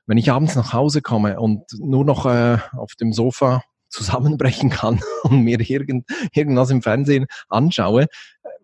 wenn 0.05 0.17
ich 0.17 0.31
abends 0.31 0.55
nach 0.55 0.73
Hause 0.73 1.01
komme 1.01 1.39
und 1.39 1.63
nur 1.79 2.05
noch 2.05 2.25
äh, 2.25 2.57
auf 2.73 2.95
dem 2.95 3.13
Sofa 3.13 3.63
zusammenbrechen 3.89 4.69
kann 4.69 5.01
und 5.23 5.41
mir 5.41 5.59
irgend, 5.59 6.05
irgendwas 6.33 6.69
im 6.69 6.81
Fernsehen 6.81 7.25
anschaue, 7.49 8.07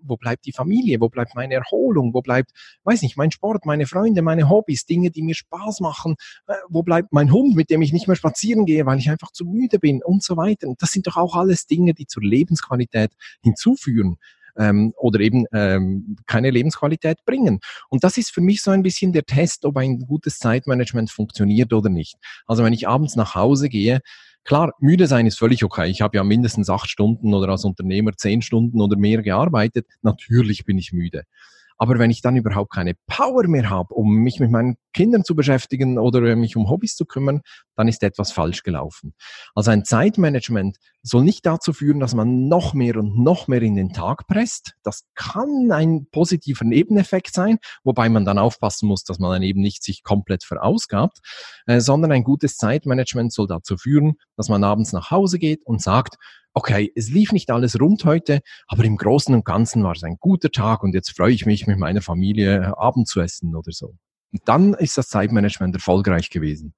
wo 0.02 0.18
bleibt 0.18 0.46
die 0.46 0.52
Familie, 0.52 1.00
wo 1.02 1.10
bleibt 1.10 1.36
meine 1.36 1.56
Erholung, 1.56 2.14
wo 2.14 2.22
bleibt, 2.22 2.52
weiß 2.84 3.02
nicht, 3.02 3.18
mein 3.18 3.32
Sport, 3.32 3.66
meine 3.66 3.86
Freunde, 3.86 4.22
meine 4.22 4.50
Hobbys, 4.50 4.86
Dinge, 4.86 5.12
die 5.12 5.22
mir 5.22 5.36
Spaß 5.36 5.80
machen, 5.80 6.16
äh, 6.48 6.54
wo 6.70 6.84
bleibt 6.84 7.14
mein 7.14 7.32
Hund, 7.32 7.56
mit 7.56 7.70
dem 7.70 7.82
ich 7.82 7.94
nicht 7.94 8.08
mehr 8.08 8.16
spazieren 8.16 8.66
gehe, 8.66 8.86
weil 8.86 9.00
ich 9.00 9.10
einfach 9.10 9.32
zu 9.32 9.46
müde 9.46 9.80
bin 9.80 10.04
und 10.04 10.24
so 10.24 10.38
weiter. 10.38 10.74
Das 10.80 10.92
sind 10.92 11.08
doch 11.08 11.18
auch 11.18 11.36
alles 11.36 11.68
Dinge, 11.68 11.94
die 11.94 12.08
zur 12.08 12.24
Lebensqualität 12.24 13.12
hinzuführen 13.42 14.18
ähm, 14.58 14.94
oder 14.98 15.20
eben 15.20 15.46
ähm, 15.54 16.18
keine 16.26 16.50
Lebensqualität 16.50 17.24
bringen. 17.26 17.60
Und 17.90 18.04
das 18.04 18.18
ist 18.18 18.32
für 18.32 18.42
mich 18.42 18.62
so 18.62 18.72
ein 18.72 18.84
bisschen 18.84 19.14
der 19.14 19.24
Test, 19.24 19.66
ob 19.66 19.78
ein 19.78 20.00
gutes 20.00 20.40
Zeitmanagement 20.40 21.12
funktioniert 21.12 21.74
oder 21.74 21.90
nicht. 21.90 22.16
Also 22.46 22.64
wenn 22.64 22.74
ich 22.74 22.88
abends 22.88 23.16
nach 23.16 23.36
Hause 23.36 23.70
gehe, 23.70 24.02
Klar, 24.48 24.74
müde 24.80 25.08
sein 25.08 25.28
ist 25.28 25.38
völlig 25.38 25.66
okay. 25.66 25.90
Ich 25.90 26.02
habe 26.02 26.16
ja 26.16 26.24
mindestens 26.24 26.70
acht 26.70 26.90
Stunden 26.90 27.34
oder 27.34 27.50
als 27.50 27.66
Unternehmer 27.66 28.14
zehn 28.16 28.42
Stunden 28.42 28.80
oder 28.80 28.96
mehr 28.96 29.22
gearbeitet. 29.22 29.88
Natürlich 30.04 30.64
bin 30.64 30.78
ich 30.78 30.94
müde. 30.94 31.26
Aber 31.78 32.00
wenn 32.00 32.12
ich 32.12 32.22
dann 32.22 32.36
überhaupt 32.36 32.72
keine 32.72 32.96
Power 33.08 33.48
mehr 33.48 33.70
habe, 33.70 33.94
um 33.94 34.16
mich 34.16 34.40
mit 34.40 34.52
meinen 34.52 34.78
Kindern 34.94 35.24
zu 35.24 35.36
beschäftigen 35.36 36.00
oder 36.00 36.36
mich 36.36 36.56
um 36.56 36.70
Hobbys 36.70 36.96
zu 36.96 37.06
kümmern, 37.06 37.42
dann 37.76 37.88
ist 37.88 38.02
etwas 38.04 38.32
falsch 38.32 38.64
gelaufen. 38.64 39.14
Also 39.54 39.72
ein 39.72 39.86
Zeitmanagement 39.86 40.78
soll 41.04 41.24
nicht 41.24 41.46
dazu 41.46 41.74
führen, 41.74 42.00
dass 42.00 42.16
man 42.16 42.48
noch 42.48 42.74
mehr 42.74 42.98
und 42.98 43.18
noch 43.18 43.48
mehr 43.48 43.62
in 43.62 43.76
den 43.76 43.94
Tag 43.94 44.28
presst. 44.28 44.74
Das 44.84 45.06
kann 45.14 45.72
ein 45.72 46.08
positiver 46.12 46.66
Nebeneffekt 46.66 47.34
sein, 47.34 47.60
wobei 47.84 48.10
man 48.10 48.26
dann 48.26 48.40
aufpassen 48.40 48.88
muss, 48.88 49.04
dass 49.04 49.20
man 49.20 49.32
dann 49.32 49.44
eben 49.44 49.62
nicht 49.62 49.84
sich 49.84 50.04
komplett 50.04 50.44
verausgabt, 50.44 51.20
äh, 51.68 51.80
sondern 51.80 52.12
ein 52.12 52.24
gutes 52.24 52.58
Zeitmanagement 52.58 53.32
soll 53.32 53.48
dazu 53.48 53.78
führen, 53.78 54.16
dass 54.36 54.50
man 54.50 54.64
abends 54.64 54.94
nach 54.94 55.12
Hause 55.12 55.38
geht 55.38 55.66
und 55.66 55.82
sagt, 55.82 56.18
okay, 56.58 56.92
es 56.96 57.10
lief 57.10 57.32
nicht 57.34 57.52
alles 57.52 57.80
rund 57.80 58.04
heute, 58.04 58.42
aber 58.68 58.84
im 58.84 58.98
Großen 58.98 59.34
und 59.36 59.46
Ganzen 59.46 59.84
war 59.84 59.92
es 59.92 60.04
ein 60.04 60.18
guter 60.20 60.50
Tag 60.50 60.82
und 60.82 60.96
jetzt 60.96 61.16
freue 61.16 61.32
ich 61.32 61.46
mich 61.46 61.68
mit 61.68 61.78
meiner 61.78 62.02
Familie 62.02 62.76
Abend 62.80 63.08
zu 63.08 63.22
essen 63.22 63.56
oder 63.56 63.72
so. 63.72 63.94
Und 64.32 64.42
dann 64.46 64.74
ist 64.74 64.98
das 64.98 65.08
Zeitmanagement 65.10 65.76
erfolgreich 65.76 66.32
gewesen. 66.32 66.74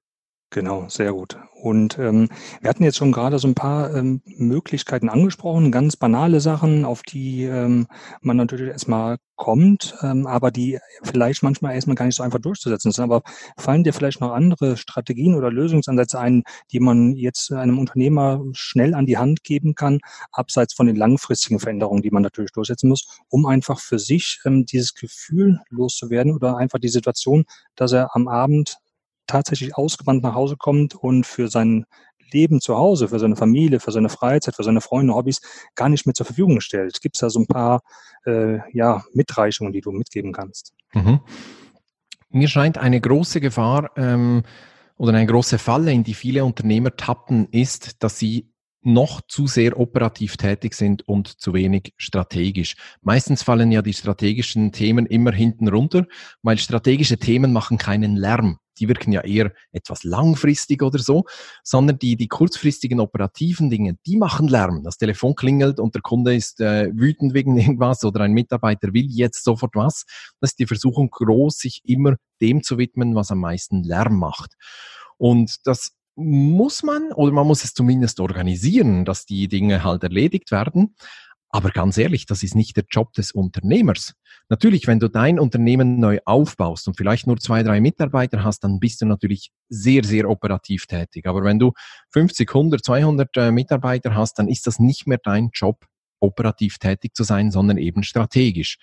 Genau, 0.52 0.88
sehr 0.88 1.12
gut. 1.12 1.38
Und 1.62 1.96
ähm, 2.00 2.28
wir 2.60 2.70
hatten 2.70 2.82
jetzt 2.82 2.96
schon 2.96 3.12
gerade 3.12 3.38
so 3.38 3.46
ein 3.46 3.54
paar 3.54 3.94
ähm, 3.94 4.20
Möglichkeiten 4.24 5.08
angesprochen, 5.08 5.70
ganz 5.70 5.94
banale 5.94 6.40
Sachen, 6.40 6.84
auf 6.84 7.02
die 7.02 7.44
ähm, 7.44 7.86
man 8.20 8.36
natürlich 8.36 8.66
erstmal 8.68 9.18
kommt, 9.36 9.94
ähm, 10.02 10.26
aber 10.26 10.50
die 10.50 10.80
vielleicht 11.04 11.44
manchmal 11.44 11.76
erstmal 11.76 11.94
gar 11.94 12.06
nicht 12.06 12.16
so 12.16 12.24
einfach 12.24 12.40
durchzusetzen 12.40 12.90
sind. 12.90 13.04
Aber 13.04 13.22
fallen 13.56 13.84
dir 13.84 13.92
vielleicht 13.92 14.20
noch 14.20 14.32
andere 14.32 14.76
Strategien 14.76 15.36
oder 15.36 15.52
Lösungsansätze 15.52 16.18
ein, 16.18 16.42
die 16.72 16.80
man 16.80 17.14
jetzt 17.14 17.52
einem 17.52 17.78
Unternehmer 17.78 18.42
schnell 18.52 18.94
an 18.94 19.06
die 19.06 19.18
Hand 19.18 19.44
geben 19.44 19.76
kann, 19.76 20.00
abseits 20.32 20.74
von 20.74 20.88
den 20.88 20.96
langfristigen 20.96 21.60
Veränderungen, 21.60 22.02
die 22.02 22.10
man 22.10 22.24
natürlich 22.24 22.50
durchsetzen 22.50 22.88
muss, 22.88 23.06
um 23.28 23.46
einfach 23.46 23.78
für 23.78 24.00
sich 24.00 24.40
ähm, 24.44 24.66
dieses 24.66 24.94
Gefühl 24.94 25.60
loszuwerden 25.68 26.34
oder 26.34 26.56
einfach 26.56 26.80
die 26.80 26.88
Situation, 26.88 27.44
dass 27.76 27.92
er 27.92 28.16
am 28.16 28.26
Abend 28.26 28.78
tatsächlich 29.30 29.76
ausgebrannt 29.76 30.22
nach 30.22 30.34
Hause 30.34 30.56
kommt 30.56 30.94
und 30.94 31.26
für 31.26 31.48
sein 31.48 31.84
Leben 32.32 32.60
zu 32.60 32.76
Hause, 32.76 33.08
für 33.08 33.18
seine 33.18 33.36
Familie, 33.36 33.80
für 33.80 33.92
seine 33.92 34.08
Freizeit, 34.08 34.54
für 34.56 34.62
seine 34.62 34.80
Freunde, 34.80 35.14
Hobbys 35.14 35.40
gar 35.74 35.88
nicht 35.88 36.06
mehr 36.06 36.14
zur 36.14 36.26
Verfügung 36.26 36.60
stellt. 36.60 37.00
Gibt 37.00 37.16
es 37.16 37.20
da 37.20 37.30
so 37.30 37.40
ein 37.40 37.46
paar 37.46 37.82
äh, 38.26 38.58
ja, 38.72 39.02
Mitreichungen, 39.12 39.72
die 39.72 39.80
du 39.80 39.92
mitgeben 39.92 40.32
kannst? 40.32 40.72
Mhm. 40.92 41.20
Mir 42.30 42.48
scheint 42.48 42.78
eine 42.78 43.00
große 43.00 43.40
Gefahr 43.40 43.90
ähm, 43.96 44.42
oder 44.96 45.14
eine 45.14 45.26
große 45.26 45.58
Falle, 45.58 45.92
in 45.92 46.04
die 46.04 46.14
viele 46.14 46.44
Unternehmer 46.44 46.94
tappen, 46.96 47.48
ist, 47.50 48.02
dass 48.02 48.18
sie 48.18 48.50
noch 48.82 49.20
zu 49.22 49.46
sehr 49.46 49.78
operativ 49.78 50.36
tätig 50.36 50.74
sind 50.74 51.06
und 51.06 51.28
zu 51.28 51.52
wenig 51.52 51.92
strategisch. 51.96 52.76
Meistens 53.02 53.42
fallen 53.42 53.72
ja 53.72 53.82
die 53.82 53.92
strategischen 53.92 54.72
Themen 54.72 55.06
immer 55.06 55.32
hinten 55.32 55.68
runter, 55.68 56.06
weil 56.42 56.56
strategische 56.56 57.18
Themen 57.18 57.52
machen 57.52 57.76
keinen 57.76 58.16
Lärm 58.16 58.58
die 58.80 58.88
wirken 58.88 59.12
ja 59.12 59.20
eher 59.20 59.52
etwas 59.72 60.04
langfristig 60.04 60.82
oder 60.82 60.98
so, 60.98 61.24
sondern 61.62 61.98
die, 61.98 62.16
die 62.16 62.28
kurzfristigen 62.28 62.98
operativen 62.98 63.70
Dinge, 63.70 63.96
die 64.06 64.16
machen 64.16 64.48
Lärm. 64.48 64.82
Das 64.82 64.96
Telefon 64.96 65.34
klingelt 65.34 65.78
und 65.78 65.94
der 65.94 66.02
Kunde 66.02 66.34
ist 66.34 66.60
äh, 66.60 66.90
wütend 66.94 67.34
wegen 67.34 67.56
irgendwas 67.58 68.02
oder 68.04 68.20
ein 68.20 68.32
Mitarbeiter 68.32 68.92
will 68.92 69.06
jetzt 69.08 69.44
sofort 69.44 69.74
was. 69.74 70.04
Das 70.40 70.50
ist 70.50 70.58
die 70.58 70.66
Versuchung 70.66 71.10
groß, 71.10 71.58
sich 71.58 71.82
immer 71.84 72.16
dem 72.40 72.62
zu 72.62 72.78
widmen, 72.78 73.14
was 73.14 73.30
am 73.30 73.38
meisten 73.38 73.84
Lärm 73.84 74.18
macht. 74.18 74.54
Und 75.18 75.56
das 75.64 75.92
muss 76.16 76.82
man 76.82 77.12
oder 77.12 77.32
man 77.32 77.46
muss 77.46 77.64
es 77.64 77.72
zumindest 77.72 78.20
organisieren, 78.20 79.04
dass 79.04 79.26
die 79.26 79.48
Dinge 79.48 79.84
halt 79.84 80.02
erledigt 80.02 80.50
werden. 80.50 80.96
Aber 81.52 81.70
ganz 81.70 81.98
ehrlich, 81.98 82.26
das 82.26 82.44
ist 82.44 82.54
nicht 82.54 82.76
der 82.76 82.84
Job 82.88 83.12
des 83.12 83.32
Unternehmers. 83.32 84.14
Natürlich, 84.48 84.86
wenn 84.86 85.00
du 85.00 85.08
dein 85.08 85.40
Unternehmen 85.40 85.98
neu 85.98 86.20
aufbaust 86.24 86.86
und 86.86 86.96
vielleicht 86.96 87.26
nur 87.26 87.38
zwei, 87.38 87.64
drei 87.64 87.80
Mitarbeiter 87.80 88.44
hast, 88.44 88.60
dann 88.60 88.78
bist 88.78 89.02
du 89.02 89.06
natürlich 89.06 89.50
sehr, 89.68 90.04
sehr 90.04 90.30
operativ 90.30 90.86
tätig. 90.86 91.26
Aber 91.26 91.42
wenn 91.42 91.58
du 91.58 91.72
50, 92.12 92.48
100, 92.48 92.84
200 92.84 93.52
Mitarbeiter 93.52 94.14
hast, 94.14 94.38
dann 94.38 94.46
ist 94.46 94.66
das 94.68 94.78
nicht 94.78 95.08
mehr 95.08 95.18
dein 95.22 95.50
Job, 95.52 95.86
operativ 96.20 96.78
tätig 96.78 97.14
zu 97.14 97.24
sein, 97.24 97.50
sondern 97.50 97.78
eben 97.78 98.04
strategisch. 98.04 98.78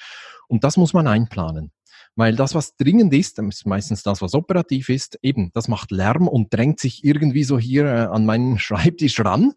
Und 0.47 0.63
das 0.63 0.75
muss 0.75 0.93
man 0.93 1.07
einplanen. 1.07 1.71
Weil 2.17 2.35
das, 2.35 2.55
was 2.55 2.75
dringend 2.75 3.13
ist, 3.13 3.37
ist 3.37 3.67
meistens 3.67 4.01
das, 4.01 4.23
was 4.23 4.33
operativ 4.33 4.89
ist, 4.89 5.19
eben, 5.21 5.51
das 5.53 5.67
macht 5.67 5.91
Lärm 5.91 6.27
und 6.27 6.51
drängt 6.51 6.79
sich 6.79 7.03
irgendwie 7.03 7.43
so 7.43 7.59
hier 7.59 7.85
äh, 7.85 8.05
an 8.07 8.25
meinen 8.25 8.57
Schreibtisch 8.59 9.19
ran. 9.19 9.53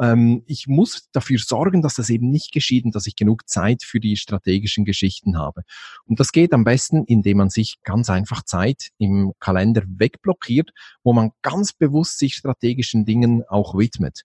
Ähm, 0.00 0.44
ich 0.46 0.68
muss 0.68 1.08
dafür 1.10 1.40
sorgen, 1.40 1.82
dass 1.82 1.96
das 1.96 2.10
eben 2.10 2.30
nicht 2.30 2.52
geschieht 2.52 2.84
und 2.84 2.94
dass 2.94 3.08
ich 3.08 3.16
genug 3.16 3.48
Zeit 3.48 3.82
für 3.82 3.98
die 3.98 4.16
strategischen 4.16 4.84
Geschichten 4.84 5.36
habe. 5.36 5.62
Und 6.04 6.20
das 6.20 6.30
geht 6.30 6.52
am 6.52 6.62
besten, 6.62 7.02
indem 7.04 7.38
man 7.38 7.50
sich 7.50 7.78
ganz 7.82 8.08
einfach 8.08 8.44
Zeit 8.44 8.90
im 8.98 9.32
Kalender 9.40 9.82
wegblockiert, 9.84 10.70
wo 11.02 11.12
man 11.12 11.32
ganz 11.42 11.72
bewusst 11.72 12.20
sich 12.20 12.36
strategischen 12.36 13.04
Dingen 13.04 13.42
auch 13.48 13.74
widmet. 13.76 14.22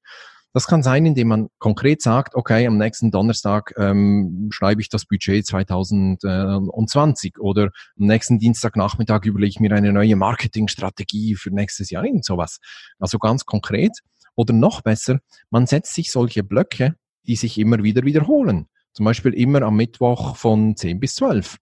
Das 0.51 0.65
kann 0.65 0.82
sein, 0.82 1.06
indem 1.06 1.27
man 1.27 1.50
konkret 1.60 2.01
sagt, 2.01 2.34
okay, 2.34 2.65
am 2.65 2.77
nächsten 2.77 3.12
Donnerstag 3.12 3.75
ähm, 3.77 4.50
schreibe 4.51 4.82
ich 4.82 4.89
das 4.89 5.06
Budget 5.06 5.46
2020 5.46 7.39
oder 7.39 7.65
am 7.65 8.08
nächsten 8.08 8.39
Dienstagnachmittag 8.39 9.25
überlege 9.25 9.50
ich 9.50 9.60
mir 9.60 9.72
eine 9.75 9.94
neue 9.94 10.15
Marketingstrategie 10.15 11.36
für 11.36 11.51
nächstes 11.51 11.91
Jahr, 11.91 12.03
irgend 12.03 12.25
sowas. 12.25 12.58
Also 12.98 13.20
ganz 13.20 13.46
konkret. 13.46 13.91
Oder 14.36 14.53
noch 14.53 14.82
besser, 14.82 15.20
man 15.51 15.68
setzt 15.68 15.94
sich 15.94 16.12
solche 16.12 16.44
Blöcke, 16.44 16.96
die 17.27 17.36
sich 17.36 17.60
immer 17.60 17.84
wieder 17.84 18.03
wiederholen. 18.03 18.70
Zum 18.94 19.06
Beispiel 19.06 19.34
immer 19.34 19.62
am 19.62 19.75
Mittwoch 19.75 20.36
von 20.36 20.75
10 20.75 21.00
bis 21.00 21.15
12. 21.15 21.58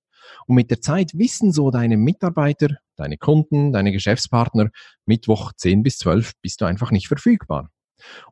Und 0.45 0.55
mit 0.55 0.71
der 0.71 0.79
Zeit 0.79 1.11
wissen 1.13 1.51
so 1.51 1.71
deine 1.71 1.97
Mitarbeiter, 1.97 2.77
deine 2.95 3.17
Kunden, 3.17 3.73
deine 3.73 3.91
Geschäftspartner, 3.91 4.69
Mittwoch 5.05 5.51
10 5.53 5.83
bis 5.83 5.97
12 5.97 6.33
bist 6.41 6.61
du 6.61 6.65
einfach 6.65 6.91
nicht 6.91 7.07
verfügbar. 7.07 7.69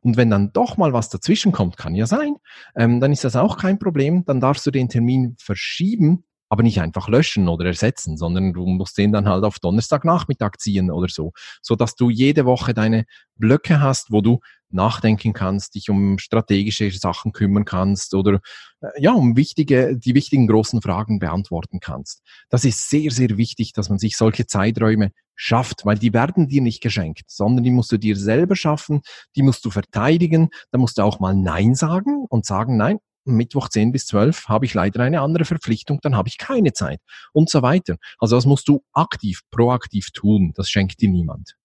Und 0.00 0.16
wenn 0.16 0.30
dann 0.30 0.52
doch 0.52 0.76
mal 0.76 0.92
was 0.92 1.08
dazwischen 1.08 1.52
kommt, 1.52 1.76
kann 1.76 1.94
ja 1.94 2.06
sein, 2.06 2.36
ähm, 2.76 3.00
dann 3.00 3.12
ist 3.12 3.24
das 3.24 3.36
auch 3.36 3.56
kein 3.56 3.78
Problem. 3.78 4.24
Dann 4.24 4.40
darfst 4.40 4.66
du 4.66 4.70
den 4.70 4.88
Termin 4.88 5.36
verschieben, 5.38 6.24
aber 6.48 6.62
nicht 6.62 6.80
einfach 6.80 7.08
löschen 7.08 7.48
oder 7.48 7.66
ersetzen, 7.66 8.16
sondern 8.16 8.52
du 8.52 8.66
musst 8.66 8.96
den 8.98 9.12
dann 9.12 9.28
halt 9.28 9.44
auf 9.44 9.58
Donnerstagnachmittag 9.58 10.52
ziehen 10.58 10.90
oder 10.90 11.08
so, 11.08 11.32
so 11.60 11.74
dass 11.74 11.96
du 11.96 12.10
jede 12.10 12.44
Woche 12.44 12.72
deine 12.72 13.04
Blöcke 13.34 13.80
hast, 13.80 14.12
wo 14.12 14.20
du 14.20 14.40
nachdenken 14.70 15.32
kannst, 15.32 15.74
dich 15.74 15.90
um 15.90 16.18
strategische 16.18 16.90
Sachen 16.90 17.32
kümmern 17.32 17.64
kannst 17.64 18.14
oder 18.14 18.40
äh, 18.80 18.88
ja, 18.98 19.12
um 19.12 19.36
wichtige, 19.36 19.96
die 19.96 20.14
wichtigen 20.14 20.46
großen 20.46 20.82
Fragen 20.82 21.18
beantworten 21.18 21.80
kannst. 21.80 22.22
Das 22.48 22.64
ist 22.64 22.88
sehr, 22.88 23.10
sehr 23.10 23.36
wichtig, 23.36 23.72
dass 23.72 23.88
man 23.88 23.98
sich 23.98 24.16
solche 24.16 24.46
Zeiträume 24.46 25.12
schafft, 25.36 25.84
weil 25.84 25.98
die 25.98 26.12
werden 26.12 26.48
dir 26.48 26.62
nicht 26.62 26.82
geschenkt, 26.82 27.24
sondern 27.28 27.62
die 27.62 27.70
musst 27.70 27.92
du 27.92 27.98
dir 27.98 28.16
selber 28.16 28.56
schaffen, 28.56 29.02
die 29.36 29.42
musst 29.42 29.64
du 29.64 29.70
verteidigen, 29.70 30.48
da 30.70 30.78
musst 30.78 30.98
du 30.98 31.02
auch 31.02 31.20
mal 31.20 31.34
Nein 31.34 31.74
sagen 31.74 32.24
und 32.28 32.46
sagen, 32.46 32.76
nein, 32.76 32.98
Mittwoch 33.24 33.68
10 33.68 33.92
bis 33.92 34.06
12 34.06 34.48
habe 34.48 34.64
ich 34.64 34.74
leider 34.74 35.00
eine 35.00 35.20
andere 35.20 35.44
Verpflichtung, 35.44 35.98
dann 36.02 36.16
habe 36.16 36.28
ich 36.28 36.38
keine 36.38 36.72
Zeit 36.72 37.00
und 37.32 37.50
so 37.50 37.62
weiter. 37.62 37.96
Also 38.18 38.36
das 38.36 38.46
musst 38.46 38.68
du 38.68 38.82
aktiv, 38.92 39.40
proaktiv 39.50 40.10
tun, 40.12 40.52
das 40.54 40.70
schenkt 40.70 41.00
dir 41.00 41.10
niemand. 41.10 41.56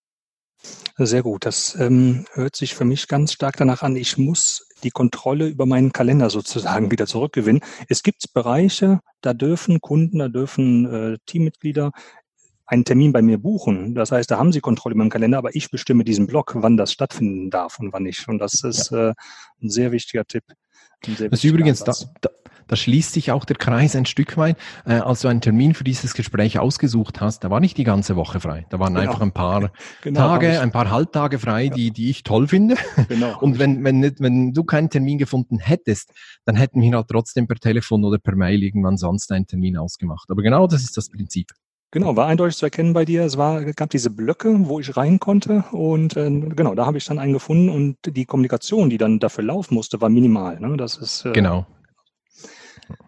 Sehr 0.98 1.24
gut. 1.24 1.46
Das 1.46 1.76
ähm, 1.80 2.26
hört 2.34 2.56
sich 2.56 2.76
für 2.76 2.86
mich 2.86 3.08
ganz 3.08 3.34
stark 3.34 3.58
danach 3.58 3.82
an. 3.82 3.96
Ich 3.96 4.18
muss 4.18 4.68
die 4.84 4.92
Kontrolle 4.92 5.48
über 5.48 5.66
meinen 5.66 5.92
Kalender 5.92 6.30
sozusagen 6.30 6.92
wieder 6.92 7.08
zurückgewinnen. 7.08 7.62
Es 7.88 8.04
gibt 8.04 8.34
Bereiche, 8.34 9.00
da 9.22 9.34
dürfen 9.34 9.82
Kunden, 9.82 10.20
da 10.20 10.28
dürfen 10.28 10.86
äh, 10.86 11.18
Teammitglieder 11.26 11.92
einen 12.72 12.86
Termin 12.86 13.12
bei 13.12 13.22
mir 13.22 13.38
buchen. 13.38 13.94
Das 13.96 14.14
heißt, 14.14 14.32
da 14.32 14.38
haben 14.38 14.54
sie 14.54 14.62
Kontrolle 14.62 14.96
über 14.96 15.04
den 15.04 15.10
Kalender, 15.10 15.38
aber 15.38 15.54
ich 15.56 15.70
bestimme 15.70 16.06
diesen 16.06 16.26
Block, 16.26 16.54
wann 16.56 16.78
das 16.78 16.94
stattfinden 16.94 17.50
darf 17.50 17.80
und 17.80 17.92
wann 17.92 18.04
nicht. 18.04 18.28
Und 18.30 18.40
das 18.40 18.64
ist 18.64 18.92
ja. 18.92 19.10
äh, 19.10 19.14
ein 19.62 19.70
sehr 19.70 19.92
wichtiger 19.92 20.24
Tipp. 20.26 20.44
Das 21.06 21.20
ist 21.20 21.44
übrigens, 21.44 21.84
da, 21.84 21.94
da, 22.22 22.30
da 22.68 22.76
schließt 22.78 23.12
sich 23.12 23.32
auch 23.32 23.44
der 23.44 23.58
Kreis 23.58 23.96
ein 23.98 24.06
Stück 24.06 24.38
weit. 24.38 24.56
Äh, 24.86 24.94
als 24.94 25.20
du 25.20 25.28
einen 25.28 25.42
Termin 25.42 25.74
für 25.74 25.84
dieses 25.84 26.14
Gespräch 26.14 26.60
ausgesucht 26.60 27.20
hast, 27.20 27.44
da 27.44 27.50
war 27.50 27.60
nicht 27.60 27.78
die 27.78 27.84
ganze 27.84 28.16
Woche 28.16 28.40
frei. 28.40 28.66
Da 28.70 28.80
waren 28.80 28.94
genau. 28.94 29.06
einfach 29.06 29.22
ein 29.22 29.34
paar 29.34 29.74
genau, 30.02 30.20
Tage, 30.20 30.62
ein 30.62 30.72
paar 30.72 30.90
Halbtage 30.90 31.40
frei, 31.40 31.64
ja. 31.64 31.74
die, 31.74 31.92
die 31.92 32.10
ich 32.10 32.24
toll 32.24 32.48
finde. 32.48 32.76
Genau. 33.10 33.38
Und 33.42 33.60
wenn, 33.60 33.84
wenn, 33.84 34.00
nicht, 34.00 34.22
wenn 34.22 34.54
du 34.54 34.64
keinen 34.64 34.90
Termin 34.90 35.18
gefunden 35.18 35.60
hättest, 35.60 36.14
dann 36.46 36.56
hätten 36.56 36.82
wir 36.82 36.96
halt 36.96 37.10
trotzdem 37.10 37.48
per 37.48 37.58
Telefon 37.58 38.06
oder 38.06 38.18
per 38.18 38.38
Mail 38.38 38.64
irgendwann 38.64 38.96
sonst 38.96 39.30
einen 39.34 39.46
Termin 39.46 39.76
ausgemacht. 39.76 40.30
Aber 40.30 40.42
genau 40.42 40.68
das 40.68 40.84
ist 40.84 40.96
das 40.96 41.10
Prinzip. 41.10 41.52
Genau, 41.92 42.16
war 42.16 42.28
eindeutig 42.28 42.56
zu 42.56 42.66
erkennen 42.66 42.94
bei 42.94 43.04
dir. 43.04 43.26
Es 43.26 43.38
war, 43.38 43.66
gab 43.74 43.90
diese 43.90 44.10
Blöcke, 44.10 44.70
wo 44.70 44.80
ich 44.80 44.96
rein 44.96 45.20
konnte 45.20 45.66
und 45.74 46.16
äh, 46.16 46.30
genau, 46.30 46.74
da 46.74 46.86
habe 46.86 46.98
ich 46.98 47.06
dann 47.06 47.20
einen 47.20 47.34
gefunden 47.34 47.70
und 47.70 47.98
die 48.06 48.26
Kommunikation, 48.26 48.90
die 48.90 48.98
dann 48.98 49.20
dafür 49.20 49.44
laufen 49.44 49.76
musste, 49.76 50.00
war 50.00 50.10
minimal. 50.10 50.58
Ne? 50.62 50.78
Das 50.78 50.98
ist 50.98 51.26
äh, 51.26 51.34
genau. 51.34 51.68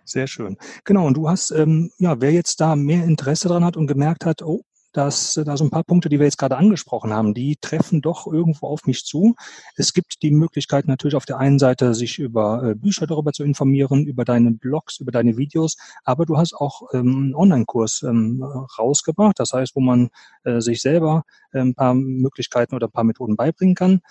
Sehr 0.04 0.28
schön. 0.28 0.58
Genau, 0.84 1.08
und 1.08 1.16
du 1.16 1.30
hast, 1.30 1.52
ähm, 1.52 1.92
ja, 1.98 2.20
wer 2.20 2.32
jetzt 2.32 2.60
da 2.60 2.76
mehr 2.76 3.06
Interesse 3.06 3.48
dran 3.48 3.64
hat 3.64 3.78
und 3.78 3.88
gemerkt 3.88 4.26
hat, 4.26 4.42
oh, 4.42 4.64
dass 4.94 5.40
da 5.46 5.58
so 5.58 5.64
ein 5.64 5.70
paar 5.70 5.84
Punkte, 5.84 6.10
die 6.10 6.20
wir 6.20 6.26
jetzt 6.26 6.38
gerade 6.38 6.58
angesprochen 6.58 7.14
haben, 7.14 7.34
die 7.34 7.58
treffen 7.58 8.02
doch 8.02 8.28
irgendwo 8.28 8.68
auf 8.68 8.86
mich 8.86 9.06
zu. 9.06 9.36
Es 9.76 9.94
gibt 9.94 10.22
die 10.22 10.32
Möglichkeit 10.32 10.88
natürlich 10.88 11.16
auf 11.16 11.26
der 11.26 11.38
einen 11.38 11.60
Seite, 11.60 11.94
sich 11.94 12.20
über 12.20 12.64
äh, 12.64 12.76
Bücher 12.76 13.08
darüber 13.08 13.34
zu 13.34 13.44
informieren, 13.44 14.06
über 14.06 14.24
deine 14.24 14.52
Blogs, 14.52 15.00
über 15.00 15.12
deine 15.12 15.38
Videos, 15.38 15.78
aber 16.04 16.26
du 16.26 16.38
hast 16.38 16.54
auch 16.54 16.94
ähm, 16.94 17.16
einen 17.24 17.36
Online-Kurs 17.36 18.04
ähm, 18.04 18.44
rausgebracht, 18.78 19.40
das 19.40 19.52
heißt, 19.54 19.76
wo 19.76 19.82
man 19.82 20.10
äh, 20.44 20.62
sich 20.62 20.82
selber 20.82 21.24
äh, 21.52 21.60
ein 21.60 21.76
paar 21.76 21.94
Möglichkeiten 21.94 22.76
oder 22.76 22.88
ein 22.88 22.92
paar 22.92 23.04
Methoden 23.04 23.36
beibringen 23.36 23.76
kann 23.76 24.02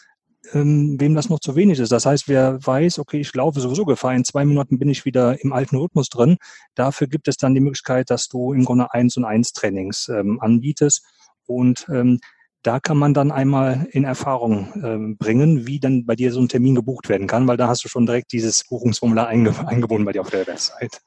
ähm, 0.53 1.01
wem 1.01 1.15
das 1.15 1.29
noch 1.29 1.41
zu 1.41 1.57
wenig 1.57 1.79
ist. 1.79 1.93
Das 1.93 2.07
heißt, 2.07 2.29
wer 2.29 2.59
weiß, 2.65 2.99
okay, 2.99 3.21
ich 3.21 3.35
laufe 3.35 3.61
sowieso 3.61 3.85
Gefahr, 3.85 4.15
in 4.15 4.25
zwei 4.25 4.45
Monaten 4.45 4.79
bin 4.79 4.91
ich 4.91 5.05
wieder 5.05 5.43
im 5.43 5.53
alten 5.53 5.77
Rhythmus 5.77 6.09
drin. 6.09 6.37
Dafür 6.75 7.07
gibt 7.07 7.29
es 7.29 7.37
dann 7.37 7.55
die 7.55 7.61
Möglichkeit, 7.61 8.11
dass 8.11 8.29
du 8.29 8.53
im 8.53 8.65
Grunde 8.65 8.93
eins 8.93 9.17
und 9.17 9.25
eins 9.25 9.53
Trainings 9.53 10.09
ähm, 10.09 10.41
anbietest 10.41 11.05
und 11.47 11.87
ähm, 11.89 12.21
da 12.63 12.79
kann 12.79 12.97
man 12.97 13.13
dann 13.13 13.33
einmal 13.33 13.89
in 13.91 14.05
Erfahrung 14.05 14.73
ähm, 14.85 15.17
bringen, 15.17 15.67
wie 15.67 15.81
dann 15.81 16.07
bei 16.07 16.15
dir 16.15 16.33
so 16.33 16.41
ein 16.41 16.49
Termin 16.49 16.77
gebucht 16.77 17.09
werden 17.09 17.27
kann, 17.27 17.49
weil 17.49 17.57
da 17.57 17.67
hast 17.67 17.85
du 17.85 17.89
schon 17.89 18.07
direkt 18.07 18.33
dieses 18.33 18.65
Buchungsformular 18.69 19.27
einge 19.27 19.53
eingebunden 19.67 20.05
bei 20.05 20.13
dir 20.13 20.21
auf 20.21 20.31
der 20.31 20.47
Website. 20.47 21.01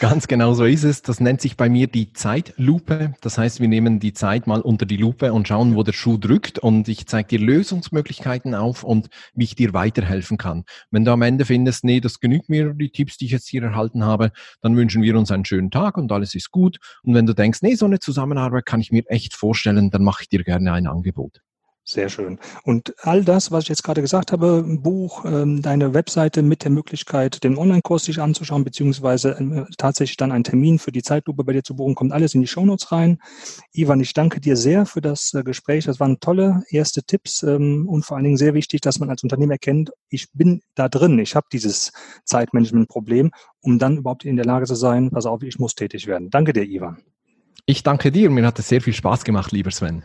Ganz 0.00 0.28
genau 0.28 0.54
so 0.54 0.64
ist 0.64 0.84
es. 0.84 1.02
Das 1.02 1.20
nennt 1.20 1.42
sich 1.42 1.58
bei 1.58 1.68
mir 1.68 1.86
die 1.86 2.14
Zeitlupe. 2.14 3.12
Das 3.20 3.36
heißt, 3.36 3.60
wir 3.60 3.68
nehmen 3.68 4.00
die 4.00 4.14
Zeit 4.14 4.46
mal 4.46 4.62
unter 4.62 4.86
die 4.86 4.96
Lupe 4.96 5.30
und 5.30 5.46
schauen, 5.46 5.76
wo 5.76 5.82
der 5.82 5.92
Schuh 5.92 6.16
drückt. 6.16 6.58
Und 6.58 6.88
ich 6.88 7.06
zeige 7.06 7.28
dir 7.28 7.38
Lösungsmöglichkeiten 7.38 8.54
auf 8.54 8.82
und 8.82 9.10
wie 9.34 9.44
ich 9.44 9.56
dir 9.56 9.74
weiterhelfen 9.74 10.38
kann. 10.38 10.64
Wenn 10.90 11.04
du 11.04 11.12
am 11.12 11.20
Ende 11.20 11.44
findest, 11.44 11.84
nee, 11.84 12.00
das 12.00 12.18
genügt 12.18 12.48
mir, 12.48 12.72
die 12.72 12.88
Tipps, 12.88 13.18
die 13.18 13.26
ich 13.26 13.32
jetzt 13.32 13.50
hier 13.50 13.62
erhalten 13.62 14.02
habe, 14.02 14.32
dann 14.62 14.74
wünschen 14.74 15.02
wir 15.02 15.18
uns 15.18 15.30
einen 15.30 15.44
schönen 15.44 15.70
Tag 15.70 15.98
und 15.98 16.10
alles 16.12 16.34
ist 16.34 16.50
gut. 16.50 16.78
Und 17.02 17.12
wenn 17.12 17.26
du 17.26 17.34
denkst, 17.34 17.58
nee, 17.60 17.74
so 17.74 17.84
eine 17.84 17.98
Zusammenarbeit 17.98 18.64
kann 18.64 18.80
ich 18.80 18.92
mir 18.92 19.02
echt 19.08 19.34
vorstellen, 19.34 19.90
dann 19.90 20.02
mache 20.02 20.22
ich 20.22 20.30
dir 20.30 20.42
gerne 20.44 20.72
ein 20.72 20.86
Angebot. 20.86 21.42
Sehr 21.82 22.08
schön. 22.08 22.38
Und 22.62 22.94
all 23.00 23.24
das, 23.24 23.50
was 23.50 23.64
ich 23.64 23.68
jetzt 23.70 23.82
gerade 23.82 24.02
gesagt 24.02 24.32
habe, 24.32 24.62
Buch, 24.62 25.24
ähm, 25.24 25.60
deine 25.62 25.92
Webseite 25.94 26.42
mit 26.42 26.62
der 26.62 26.70
Möglichkeit, 26.70 27.42
den 27.42 27.56
Online-Kurs 27.56 28.04
sich 28.04 28.20
anzuschauen, 28.20 28.64
beziehungsweise 28.64 29.30
äh, 29.30 29.64
tatsächlich 29.76 30.16
dann 30.16 30.30
einen 30.30 30.44
Termin 30.44 30.78
für 30.78 30.92
die 30.92 31.02
Zeitlupe 31.02 31.42
bei 31.42 31.52
dir 31.52 31.64
zu 31.64 31.74
buchen, 31.74 31.94
kommt 31.94 32.12
alles 32.12 32.34
in 32.34 32.42
die 32.42 32.46
Shownotes 32.46 32.92
rein. 32.92 33.18
Ivan, 33.72 34.00
ich 34.00 34.12
danke 34.12 34.40
dir 34.40 34.56
sehr 34.56 34.86
für 34.86 35.00
das 35.00 35.32
äh, 35.34 35.42
Gespräch. 35.42 35.86
Das 35.86 35.98
waren 35.98 36.20
tolle 36.20 36.62
erste 36.68 37.02
Tipps 37.02 37.42
ähm, 37.42 37.88
und 37.88 38.04
vor 38.04 38.16
allen 38.16 38.24
Dingen 38.24 38.36
sehr 38.36 38.54
wichtig, 38.54 38.82
dass 38.82 39.00
man 39.00 39.10
als 39.10 39.22
Unternehmen 39.22 39.52
erkennt, 39.52 39.90
ich 40.10 40.30
bin 40.32 40.60
da 40.74 40.88
drin, 40.88 41.18
ich 41.18 41.34
habe 41.34 41.46
dieses 41.50 41.92
Zeitmanagement-Problem, 42.24 43.30
um 43.62 43.78
dann 43.78 43.96
überhaupt 43.96 44.24
in 44.24 44.36
der 44.36 44.44
Lage 44.44 44.66
zu 44.66 44.74
sein, 44.74 45.10
pass 45.10 45.26
auf, 45.26 45.42
ich 45.42 45.58
muss 45.58 45.74
tätig 45.74 46.06
werden. 46.06 46.30
Danke 46.30 46.52
dir, 46.52 46.62
Ivan. 46.62 46.98
Ich 47.66 47.82
danke 47.82 48.12
dir. 48.12 48.30
Mir 48.30 48.46
hat 48.46 48.58
es 48.58 48.68
sehr 48.68 48.80
viel 48.80 48.94
Spaß 48.94 49.24
gemacht, 49.24 49.50
lieber 49.50 49.70
Sven. 49.70 50.04